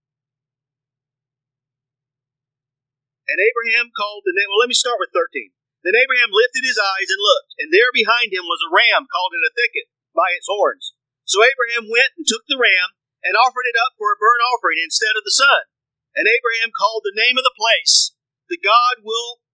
[3.29, 4.49] And Abraham called the name.
[4.49, 5.53] Well, let me start with 13.
[5.85, 9.31] Then Abraham lifted his eyes and looked, and there behind him was a ram called
[9.37, 10.91] in a thicket by its horns.
[11.23, 14.81] So Abraham went and took the ram and offered it up for a burnt offering
[14.81, 15.69] instead of the son.
[16.17, 18.17] And Abraham called the name of the place,
[18.49, 19.45] The God will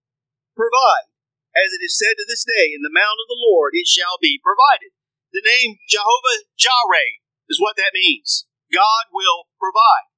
[0.55, 1.11] provide.
[1.51, 4.17] As it is said to this day, In the mount of the Lord it shall
[4.17, 4.95] be provided.
[5.35, 8.47] The name Jehovah Jireh is what that means.
[8.71, 10.09] God will provide.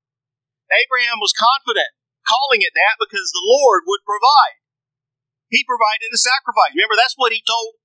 [0.69, 1.89] Abraham was confident,
[2.27, 4.59] calling it that because the Lord would provide.
[5.47, 6.75] He provided a sacrifice.
[6.75, 7.79] Remember, that's what he told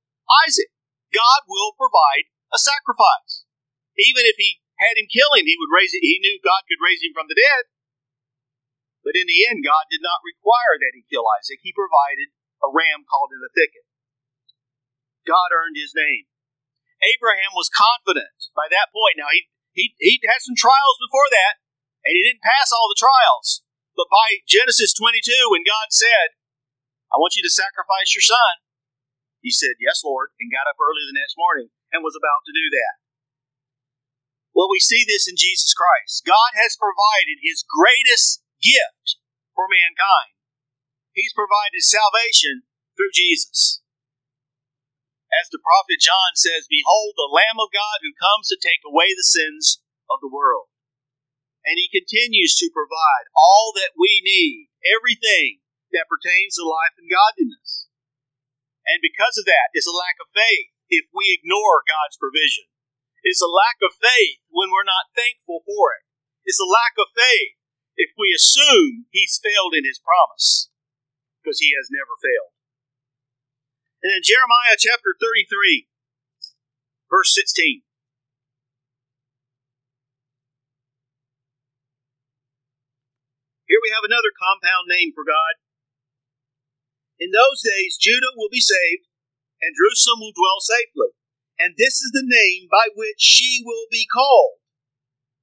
[0.46, 0.74] Isaac.
[1.14, 3.46] God will provide a sacrifice.
[3.94, 6.02] Even if he had him kill him, he would raise it.
[6.02, 7.70] He knew God could raise him from the dead.
[9.07, 11.62] But in the end, God did not require that he kill Isaac.
[11.62, 13.87] He provided a ram called in the thicket.
[15.22, 16.26] God earned his name.
[17.02, 19.18] Abraham was confident by that point.
[19.18, 21.59] Now, he he, he had some trials before that,
[22.05, 23.64] and he didn't pass all the trials.
[23.92, 26.38] But by Genesis 22, when God said,
[27.12, 28.64] I want you to sacrifice your son,
[29.44, 32.57] he said, Yes, Lord, and got up early the next morning and was about to
[32.57, 32.94] do that.
[34.57, 36.24] Well, we see this in Jesus Christ.
[36.24, 39.20] God has provided his greatest gift
[39.52, 40.37] for mankind.
[41.12, 42.64] He's provided salvation
[42.96, 43.85] through Jesus.
[45.33, 49.12] As the prophet John says, Behold, the Lamb of God who comes to take away
[49.12, 50.71] the sins of the world.
[51.62, 55.62] And he continues to provide all that we need, everything
[55.94, 57.87] that pertains to life and godliness.
[58.83, 62.67] And because of that, it's a lack of faith if we ignore God's provision.
[63.23, 66.02] It's a lack of faith when we're not thankful for it.
[66.42, 67.54] It's a lack of faith
[67.94, 70.75] if we assume He's failed in His promise,
[71.38, 72.50] because He has never failed.
[74.02, 75.87] And in Jeremiah chapter 33,
[77.06, 77.87] verse 16.
[83.73, 85.56] Here we have another compound name for God.
[87.16, 89.08] In those days, Judah will be saved,
[89.64, 91.16] and Jerusalem will dwell safely.
[91.56, 94.60] And this is the name by which she will be called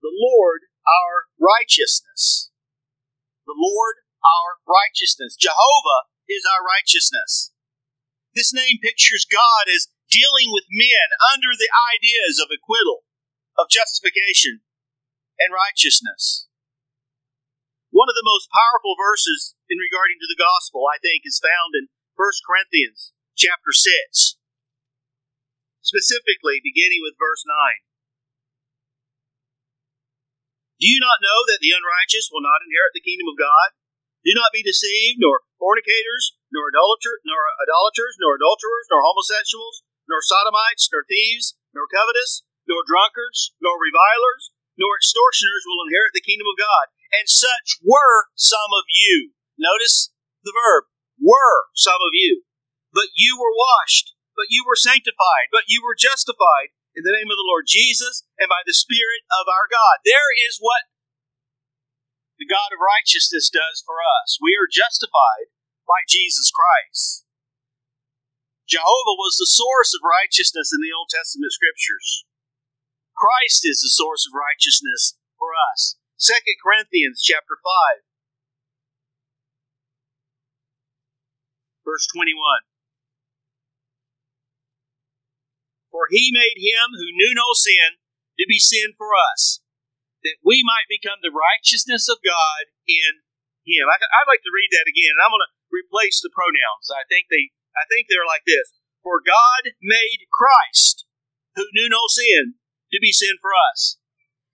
[0.05, 2.53] the Lord our righteousness.
[3.49, 5.33] The Lord our righteousness.
[5.33, 7.49] Jehovah is our righteousness.
[8.37, 13.09] This name pictures God as dealing with men under the ideas of acquittal,
[13.57, 14.61] of justification,
[15.41, 16.48] and righteousness.
[17.89, 21.73] One of the most powerful verses in regarding to the gospel, I think, is found
[21.73, 24.37] in 1 Corinthians chapter 6,
[25.81, 27.81] specifically beginning with verse 9.
[30.77, 33.73] Do you not know that the unrighteous will not inherit the kingdom of God?
[34.21, 40.21] Do not be deceived, nor fornicators, nor idolater, nor idolaters, nor adulterers, nor homosexuals, nor
[40.21, 46.45] sodomites, nor thieves, nor covetous, nor drunkards, nor revilers, nor extortioners will inherit the kingdom
[46.45, 46.93] of God.
[47.09, 49.33] And such were some of you.
[49.57, 50.13] Notice
[50.45, 50.87] the verb,
[51.19, 52.45] were some of you.
[52.93, 57.29] But you were washed, but you were sanctified, but you were justified in the name
[57.29, 60.01] of the Lord Jesus and by the Spirit of our God.
[60.01, 60.89] There is what
[62.41, 64.39] the God of righteousness does for us.
[64.39, 65.51] We are justified
[65.85, 67.27] by Jesus Christ.
[68.63, 72.23] Jehovah was the source of righteousness in the Old Testament scriptures.
[73.17, 75.98] Christ is the source of righteousness for us.
[76.19, 78.03] 2 Corinthians chapter 5
[81.87, 82.35] verse 21
[85.87, 88.03] For he made him who knew no sin
[88.35, 89.63] to be sin for us,
[90.27, 93.23] that we might become the righteousness of God in
[93.63, 93.87] him.
[93.87, 96.91] I, would like to read that again, and I'm going to replace the pronouns.
[96.91, 101.07] I think they, I think they're like this: For God made Christ,
[101.55, 102.59] who knew no sin,
[102.91, 103.98] to be sin for us,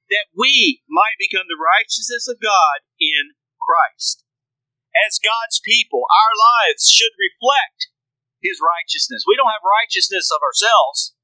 [0.09, 4.21] that we might become the righteousness of God in Christ.
[4.95, 7.91] As God's people, our lives should reflect
[8.39, 9.27] His righteousness.
[9.27, 11.17] We don't have righteousness of ourselves.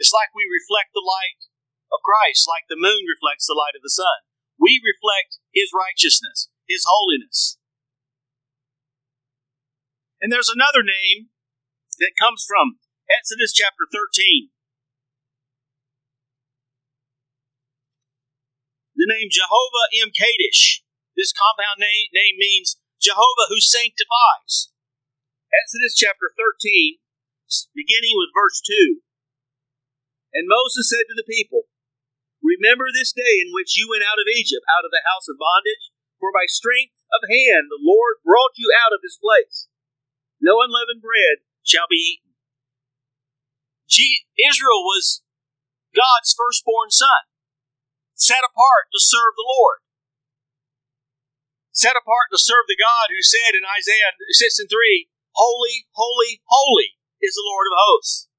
[0.00, 1.50] It's like we reflect the light
[1.92, 4.24] of Christ, like the moon reflects the light of the sun.
[4.56, 7.60] We reflect His righteousness, His holiness.
[10.22, 11.32] And there's another name
[12.00, 14.52] that comes from Exodus chapter 13.
[19.00, 20.84] The name Jehovah M'Kaddesh.
[21.16, 24.76] This compound name, name means Jehovah who sanctifies.
[25.48, 27.00] Exodus chapter 13,
[27.72, 29.00] beginning with verse 2.
[30.36, 31.72] And Moses said to the people,
[32.44, 35.40] Remember this day in which you went out of Egypt, out of the house of
[35.40, 39.72] bondage, for by strength of hand the Lord brought you out of this place.
[40.44, 42.36] No unleavened bread shall be eaten.
[44.44, 45.24] Israel was
[45.96, 47.29] God's firstborn son,
[48.20, 49.80] set apart to serve the Lord,
[51.72, 55.08] set apart to serve the God who said in Isaiah 6 and 3,
[55.40, 58.30] Holy, holy, holy is the Lord of hosts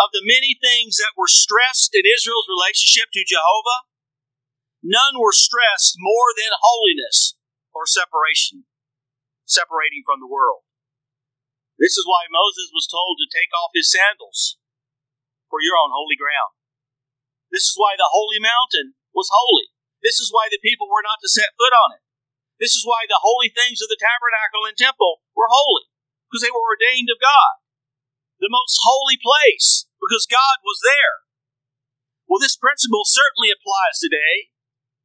[0.00, 3.84] of the many things that were stressed in Israel's relationship to Jehovah,
[4.80, 7.36] none were stressed more than holiness
[7.76, 8.64] or separation,
[9.44, 10.64] separating from the world.
[11.76, 14.56] This is why Moses was told to take off his sandals,
[15.52, 16.56] for you're on holy ground.
[17.50, 19.74] This is why the holy mountain was holy.
[20.00, 22.02] This is why the people were not to set foot on it.
[22.62, 25.88] This is why the holy things of the tabernacle and temple were holy,
[26.28, 27.60] because they were ordained of God.
[28.38, 31.28] The most holy place because God was there.
[32.24, 34.54] Well, this principle certainly applies today.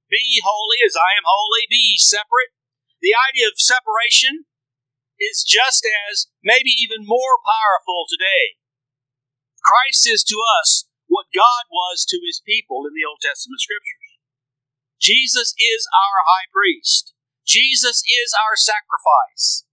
[0.08, 2.54] Be ye holy as I am holy, be ye separate.
[3.02, 4.46] The idea of separation
[5.20, 8.60] is just as, maybe even more powerful today.
[9.64, 10.86] Christ is to us
[11.16, 14.20] what God was to his people in the Old Testament scriptures.
[15.00, 17.16] Jesus is our high priest.
[17.48, 19.64] Jesus is our sacrifice,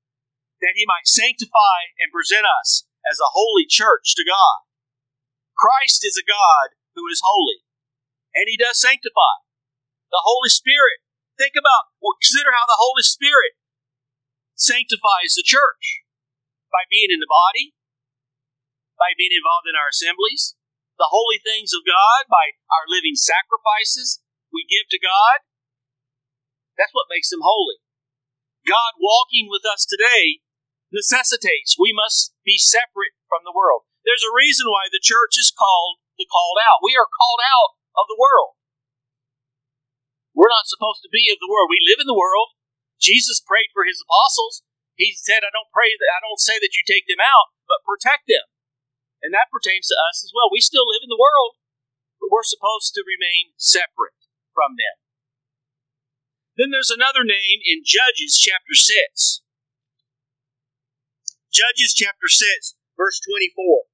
[0.63, 4.63] that he might sanctify and present us as a holy church to God.
[5.59, 7.67] Christ is a God who is holy,
[8.39, 9.43] and he does sanctify.
[10.15, 11.03] The Holy Spirit,
[11.35, 13.59] think about, well, consider how the Holy Spirit
[14.55, 16.07] sanctifies the church
[16.71, 17.75] by being in the body,
[18.95, 20.55] by being involved in our assemblies,
[21.03, 24.23] the holy things of God, by our living sacrifices
[24.55, 25.43] we give to God.
[26.79, 27.83] That's what makes them holy.
[28.63, 30.39] God walking with us today
[30.95, 33.83] necessitates we must be separate from the world.
[34.07, 36.85] There's a reason why the church is called the called out.
[36.85, 38.55] We are called out of the world.
[40.39, 41.73] We're not supposed to be of the world.
[41.73, 42.55] We live in the world.
[43.03, 44.63] Jesus prayed for his apostles.
[44.95, 47.83] He said, I don't pray that I don't say that you take them out, but
[47.83, 48.45] protect them.
[49.23, 50.51] And that pertains to us as well.
[50.51, 51.63] We still live in the world,
[52.19, 54.19] but we're supposed to remain separate
[54.51, 54.99] from them.
[56.59, 59.47] Then there's another name in Judges chapter 6.
[61.55, 63.87] Judges chapter 6, verse 24.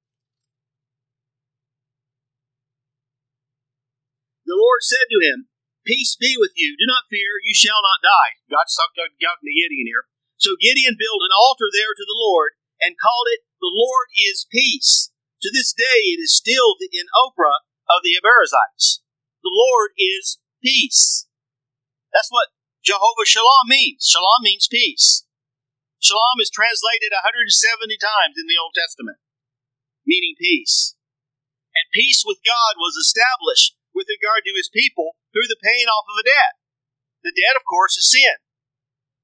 [4.49, 5.51] The Lord said to him,
[5.85, 6.73] Peace be with you.
[6.73, 7.37] Do not fear.
[7.45, 8.41] You shall not die.
[8.49, 10.09] God's talking to Gideon here.
[10.41, 14.47] So Gideon built an altar there to the Lord and called it, The Lord is
[14.49, 15.11] Peace.
[15.41, 18.19] To this day, it is still in Ophrah of the.
[18.19, 19.07] The
[19.43, 21.27] the Lord is peace.
[22.11, 22.51] That's what
[22.83, 24.03] Jehovah Shalom means.
[24.03, 25.23] Shalom means peace.
[25.99, 27.47] Shalom is translated 170
[27.99, 29.19] times in the Old Testament,
[30.03, 30.95] meaning peace.
[31.71, 36.07] And peace with God was established with regard to his people through the paying off
[36.07, 36.59] of a debt.
[37.23, 38.43] The debt, of course, is sin.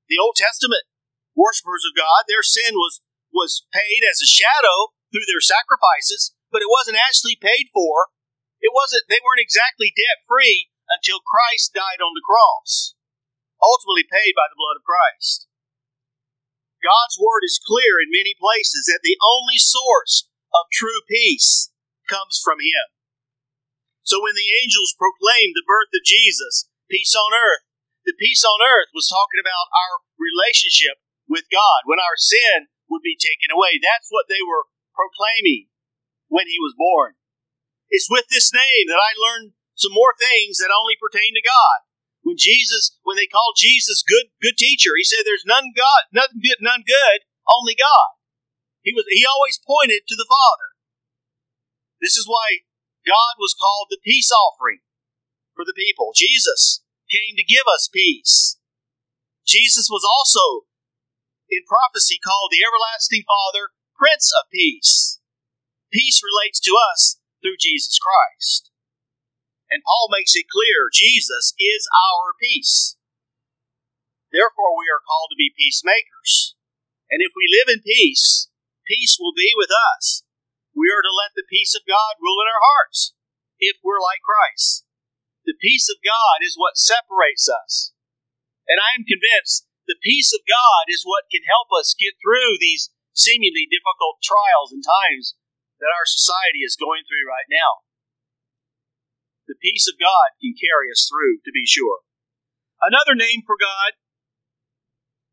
[0.07, 0.87] The Old Testament
[1.35, 6.63] worshippers of God, their sin was, was paid as a shadow through their sacrifices, but
[6.63, 8.13] it wasn't actually paid for.
[8.61, 12.95] It wasn't, they weren't exactly debt free until Christ died on the cross,
[13.61, 15.49] ultimately paid by the blood of Christ.
[16.81, 21.73] God's word is clear in many places that the only source of true peace
[22.05, 22.87] comes from Him.
[24.05, 27.65] So when the angels proclaimed the birth of Jesus, peace on earth,
[28.05, 33.01] the peace on earth was talking about our relationship with God, when our sin would
[33.01, 33.81] be taken away.
[33.81, 35.69] That's what they were proclaiming
[36.31, 37.19] when He was born.
[37.91, 41.85] It's with this name that I learned some more things that only pertain to God
[42.25, 46.41] when Jesus, when they called Jesus good, good teacher, he said, "There's none God, nothing
[46.41, 48.17] good, none good, only God."
[48.81, 50.73] He was, he always pointed to the Father.
[52.01, 52.65] This is why
[53.05, 54.81] God was called the peace offering
[55.53, 56.17] for the people.
[56.17, 58.57] Jesus came to give us peace.
[59.45, 60.65] Jesus was also
[61.49, 65.23] in prophecy called the everlasting Father, Prince of Peace.
[65.87, 68.71] Peace relates to us through Jesus Christ.
[69.71, 72.99] And Paul makes it clear Jesus is our peace.
[74.35, 76.59] Therefore, we are called to be peacemakers.
[77.07, 78.51] And if we live in peace,
[78.83, 80.27] peace will be with us.
[80.75, 83.15] We are to let the peace of God rule in our hearts
[83.63, 84.83] if we're like Christ.
[85.47, 87.95] The peace of God is what separates us.
[88.67, 92.57] And I am convinced the peace of God is what can help us get through
[92.59, 95.39] these seemingly difficult trials and times
[95.79, 97.85] that our society is going through right now
[99.47, 102.01] the peace of God can carry us through, to be sure.
[102.81, 103.97] Another name for God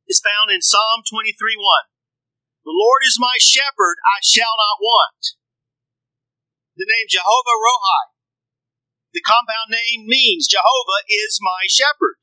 [0.07, 2.69] is found in Psalm 23 1.
[2.69, 5.37] The Lord is my shepherd, I shall not want.
[6.77, 8.03] The name Jehovah Rohi,
[9.13, 12.17] the compound name means Jehovah is my shepherd.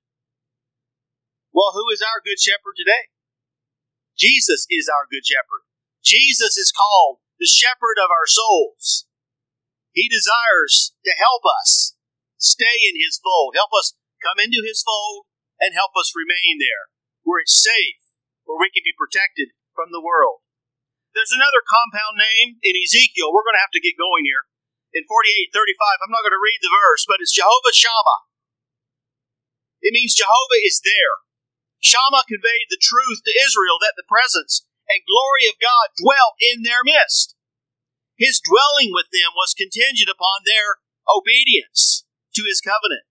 [1.53, 3.13] Well, who is our good shepherd today?
[4.19, 5.63] Jesus is our good shepherd.
[6.03, 9.07] Jesus is called the shepherd of our souls.
[9.95, 11.95] He desires to help us
[12.35, 15.31] stay in His fold, help us come into His fold,
[15.63, 16.91] and help us remain there,
[17.23, 18.03] where it's safe,
[18.43, 20.43] where we can be protected from the world.
[21.15, 23.31] There's another compound name in Ezekiel.
[23.31, 24.51] We're going to have to get going here.
[24.91, 28.27] In 48:35, I'm not going to read the verse, but it's Jehovah Shammah.
[29.79, 31.28] It means Jehovah is there.
[31.79, 36.63] Shammah conveyed the truth to Israel that the presence and glory of God dwelt in
[36.63, 37.35] their midst.
[38.19, 42.03] His dwelling with them was contingent upon their obedience
[42.35, 43.07] to his covenant.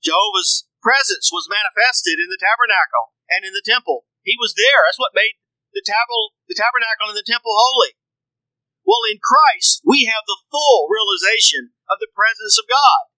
[0.00, 4.08] Jehovah's presence was manifested in the tabernacle and in the temple.
[4.24, 4.88] He was there.
[4.88, 5.36] That's what made
[5.76, 6.10] the, tab-
[6.48, 7.94] the tabernacle and the temple holy.
[8.82, 13.12] Well, in Christ, we have the full realization of the presence of God.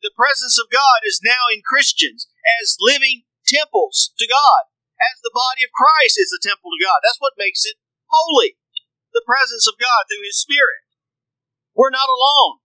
[0.00, 2.30] The presence of God is now in Christians
[2.62, 4.62] as living temples to God,
[4.98, 7.02] as the body of Christ is the temple to God.
[7.02, 7.78] That's what makes it
[8.08, 8.58] holy
[9.12, 10.88] the presence of God through His Spirit.
[11.76, 12.64] We're not alone.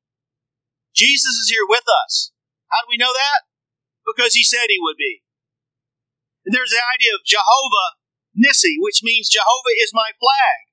[0.96, 2.32] Jesus is here with us.
[2.72, 3.48] How do we know that?
[4.04, 5.24] Because He said He would be.
[6.48, 8.00] And there's the idea of Jehovah
[8.32, 10.72] Nissi, which means Jehovah is my flag,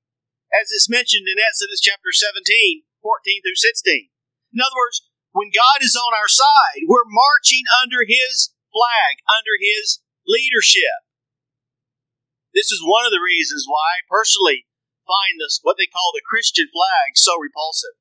[0.54, 4.14] as it's mentioned in Exodus chapter 17, 14 through 16.
[4.54, 5.02] In other words,
[5.34, 11.06] when God is on our side, we're marching under His flag, under His leadership.
[12.50, 14.66] This is one of the reasons why I personally
[15.06, 17.94] find this what they call the Christian flag so repulsive.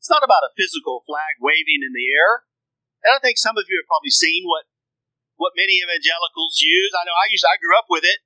[0.00, 2.44] It's not about a physical flag waving in the air.
[3.04, 4.68] And I think some of you have probably seen what
[5.36, 6.92] what many evangelicals use.
[6.92, 8.20] I know I used I grew up with it.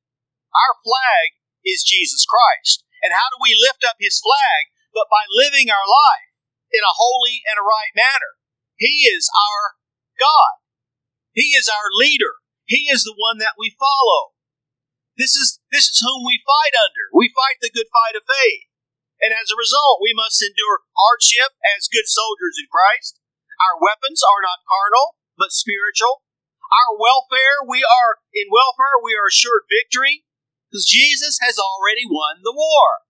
[0.50, 2.82] Our flag is Jesus Christ.
[3.02, 6.30] And how do we lift up his flag but by living our life
[6.74, 8.38] in a holy and a right manner?
[8.78, 9.78] He is our
[10.18, 10.62] God.
[11.38, 12.42] He is our leader.
[12.66, 14.34] He is the one that we follow.
[15.14, 17.14] This is, this is whom we fight under.
[17.14, 18.66] We fight the good fight of faith.
[19.22, 23.22] And as a result, we must endure hardship as good soldiers in Christ.
[23.70, 26.26] Our weapons are not carnal, but spiritual.
[26.66, 30.26] Our welfare, we are, in welfare, we are assured victory
[30.66, 33.06] because Jesus has already won the war.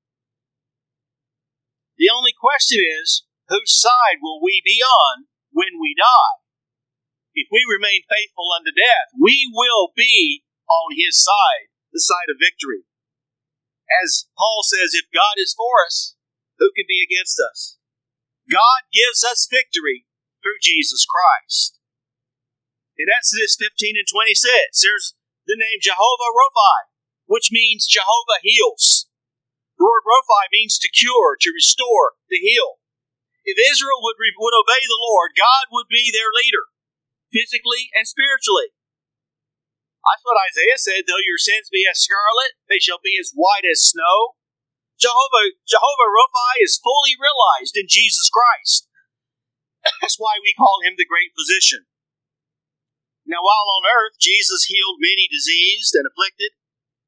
[1.96, 6.47] The only question is, whose side will we be on when we die?
[7.38, 12.42] If we remain faithful unto death, we will be on his side the side of
[12.42, 12.82] victory.
[14.02, 16.18] As Paul says, if God is for us,
[16.58, 17.78] who can be against us?
[18.50, 20.04] God gives us victory
[20.42, 21.78] through Jesus Christ.
[22.98, 25.14] In Exodus 15 and 26, there's
[25.46, 26.90] the name Jehovah Rophi,
[27.30, 29.06] which means Jehovah heals.
[29.78, 32.82] The word Rophi means to cure, to restore, to heal.
[33.46, 36.67] If Israel would, would obey the Lord, God would be their leader,
[37.32, 38.72] physically and spiritually.
[40.04, 43.68] That's what Isaiah said, though your sins be as scarlet, they shall be as white
[43.68, 44.38] as snow.
[44.96, 48.88] Jehovah, Jehovah Rophi is fully realized in Jesus Christ.
[50.00, 51.86] That's why we call him the great physician.
[53.28, 56.56] Now, while on earth, Jesus healed many diseased and afflicted.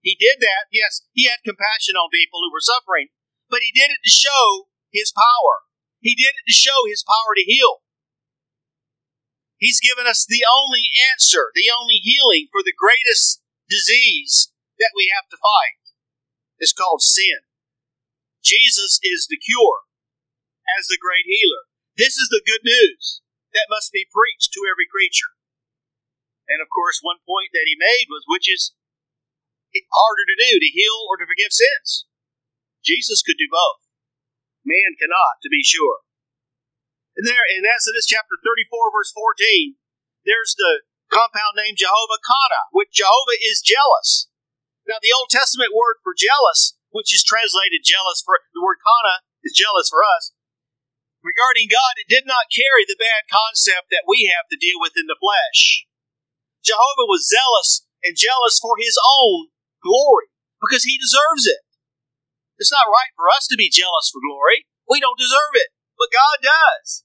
[0.04, 3.08] He did that, yes, he had compassion on people who were suffering,
[3.48, 5.64] but he did it to show his power.
[6.00, 7.84] He did it to show his power to heal.
[9.60, 14.48] He's given us the only answer, the only healing for the greatest disease
[14.80, 15.84] that we have to fight.
[16.56, 17.44] It's called sin.
[18.40, 19.84] Jesus is the cure
[20.80, 21.68] as the great healer.
[21.92, 23.20] This is the good news
[23.52, 25.36] that must be preached to every creature.
[26.48, 28.72] And of course, one point that he made was which is
[29.76, 32.08] harder to do, to heal or to forgive sins.
[32.80, 33.84] Jesus could do both.
[34.64, 36.00] Man cannot, to be sure.
[37.20, 39.76] And there in Exodus chapter 34, verse 14,
[40.24, 44.32] there's the compound name Jehovah Kana, which Jehovah is jealous.
[44.88, 49.20] Now, the Old Testament word for jealous, which is translated jealous for the word Kana
[49.44, 50.32] is jealous for us.
[51.20, 54.96] Regarding God, it did not carry the bad concept that we have to deal with
[54.96, 55.84] in the flesh.
[56.64, 59.52] Jehovah was zealous and jealous for his own
[59.84, 60.32] glory
[60.64, 61.60] because he deserves it.
[62.56, 64.64] It's not right for us to be jealous for glory.
[64.88, 67.04] We don't deserve it, but God does.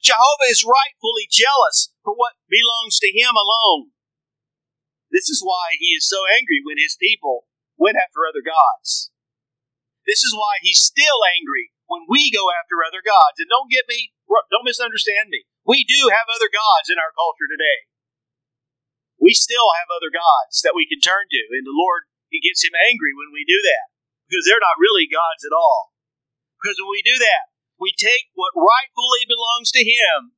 [0.00, 3.92] Jehovah is rightfully jealous for what belongs to him alone.
[5.12, 7.46] This is why he is so angry when his people
[7.76, 9.12] went after other gods.
[10.08, 13.36] This is why he's still angry when we go after other gods.
[13.36, 15.44] And don't get me, don't misunderstand me.
[15.66, 17.90] We do have other gods in our culture today
[19.20, 21.42] we still have other gods that we can turn to.
[21.52, 23.92] And the Lord, He gets Him angry when we do that
[24.26, 25.92] because they're not really gods at all.
[26.56, 27.49] Because when we do that,
[27.80, 30.36] we take what rightfully belongs to Him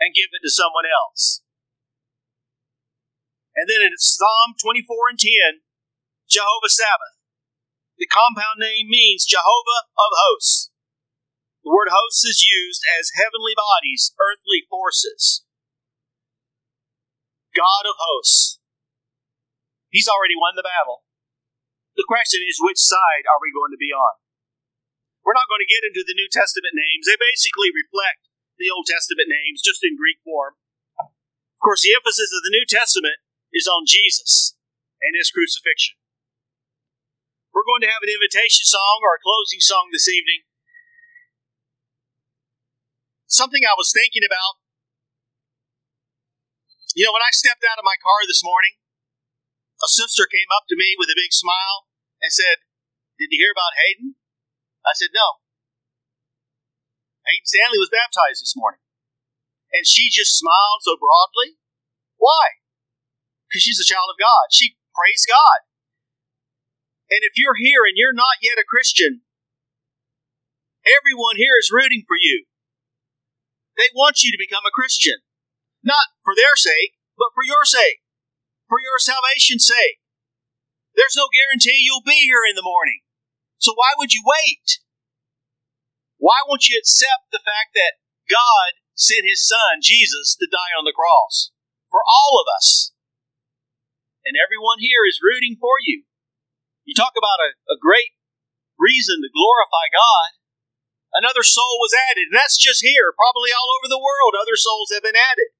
[0.00, 1.44] and give it to someone else.
[3.52, 5.60] And then in Psalm 24 and 10,
[6.24, 7.20] Jehovah Sabaoth.
[8.00, 10.72] The compound name means Jehovah of hosts.
[11.60, 15.44] The word hosts is used as heavenly bodies, earthly forces.
[17.52, 18.56] God of hosts.
[19.92, 21.04] He's already won the battle.
[22.00, 24.16] The question is, which side are we going to be on?
[25.22, 27.04] We're not going to get into the New Testament names.
[27.04, 30.56] They basically reflect the Old Testament names, just in Greek form.
[31.00, 33.20] Of course, the emphasis of the New Testament
[33.52, 34.56] is on Jesus
[35.04, 36.00] and his crucifixion.
[37.52, 40.48] We're going to have an invitation song or a closing song this evening.
[43.28, 44.60] Something I was thinking about
[46.94, 48.74] you know, when I stepped out of my car this morning,
[49.78, 51.86] a sister came up to me with a big smile
[52.20, 52.66] and said,
[53.18, 54.19] Did you hear about Hayden?
[54.84, 55.42] I said, No.
[57.28, 58.80] Hayden Stanley was baptized this morning.
[59.70, 61.60] And she just smiled so broadly.
[62.18, 62.58] Why?
[63.46, 64.50] Because she's a child of God.
[64.50, 65.68] She praised God.
[67.10, 69.26] And if you're here and you're not yet a Christian,
[70.86, 72.46] everyone here is rooting for you.
[73.76, 75.22] They want you to become a Christian.
[75.82, 78.04] Not for their sake, but for your sake,
[78.68, 79.98] for your salvation's sake.
[80.94, 83.00] There's no guarantee you'll be here in the morning.
[83.60, 84.80] So why would you wait?
[86.16, 90.88] Why won't you accept the fact that God sent his son, Jesus, to die on
[90.88, 91.52] the cross
[91.92, 92.92] for all of us?
[94.24, 96.08] And everyone here is rooting for you.
[96.88, 98.16] You talk about a, a great
[98.80, 100.40] reason to glorify God.
[101.20, 103.12] Another soul was added, and that's just here.
[103.12, 105.52] Probably all over the world, other souls have been added.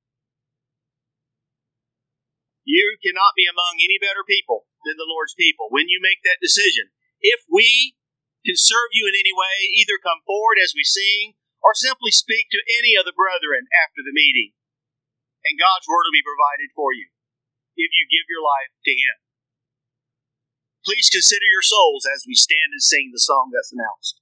[2.64, 6.40] You cannot be among any better people than the Lord's people when you make that
[6.40, 6.92] decision.
[7.20, 7.96] If we
[8.44, 12.48] can serve you in any way, either come forward as we sing or simply speak
[12.50, 14.56] to any of the brethren after the meeting,
[15.44, 17.12] and God's word will be provided for you
[17.76, 19.16] if you give your life to Him.
[20.80, 24.20] Please consider your souls as we stand and sing the song that's announced.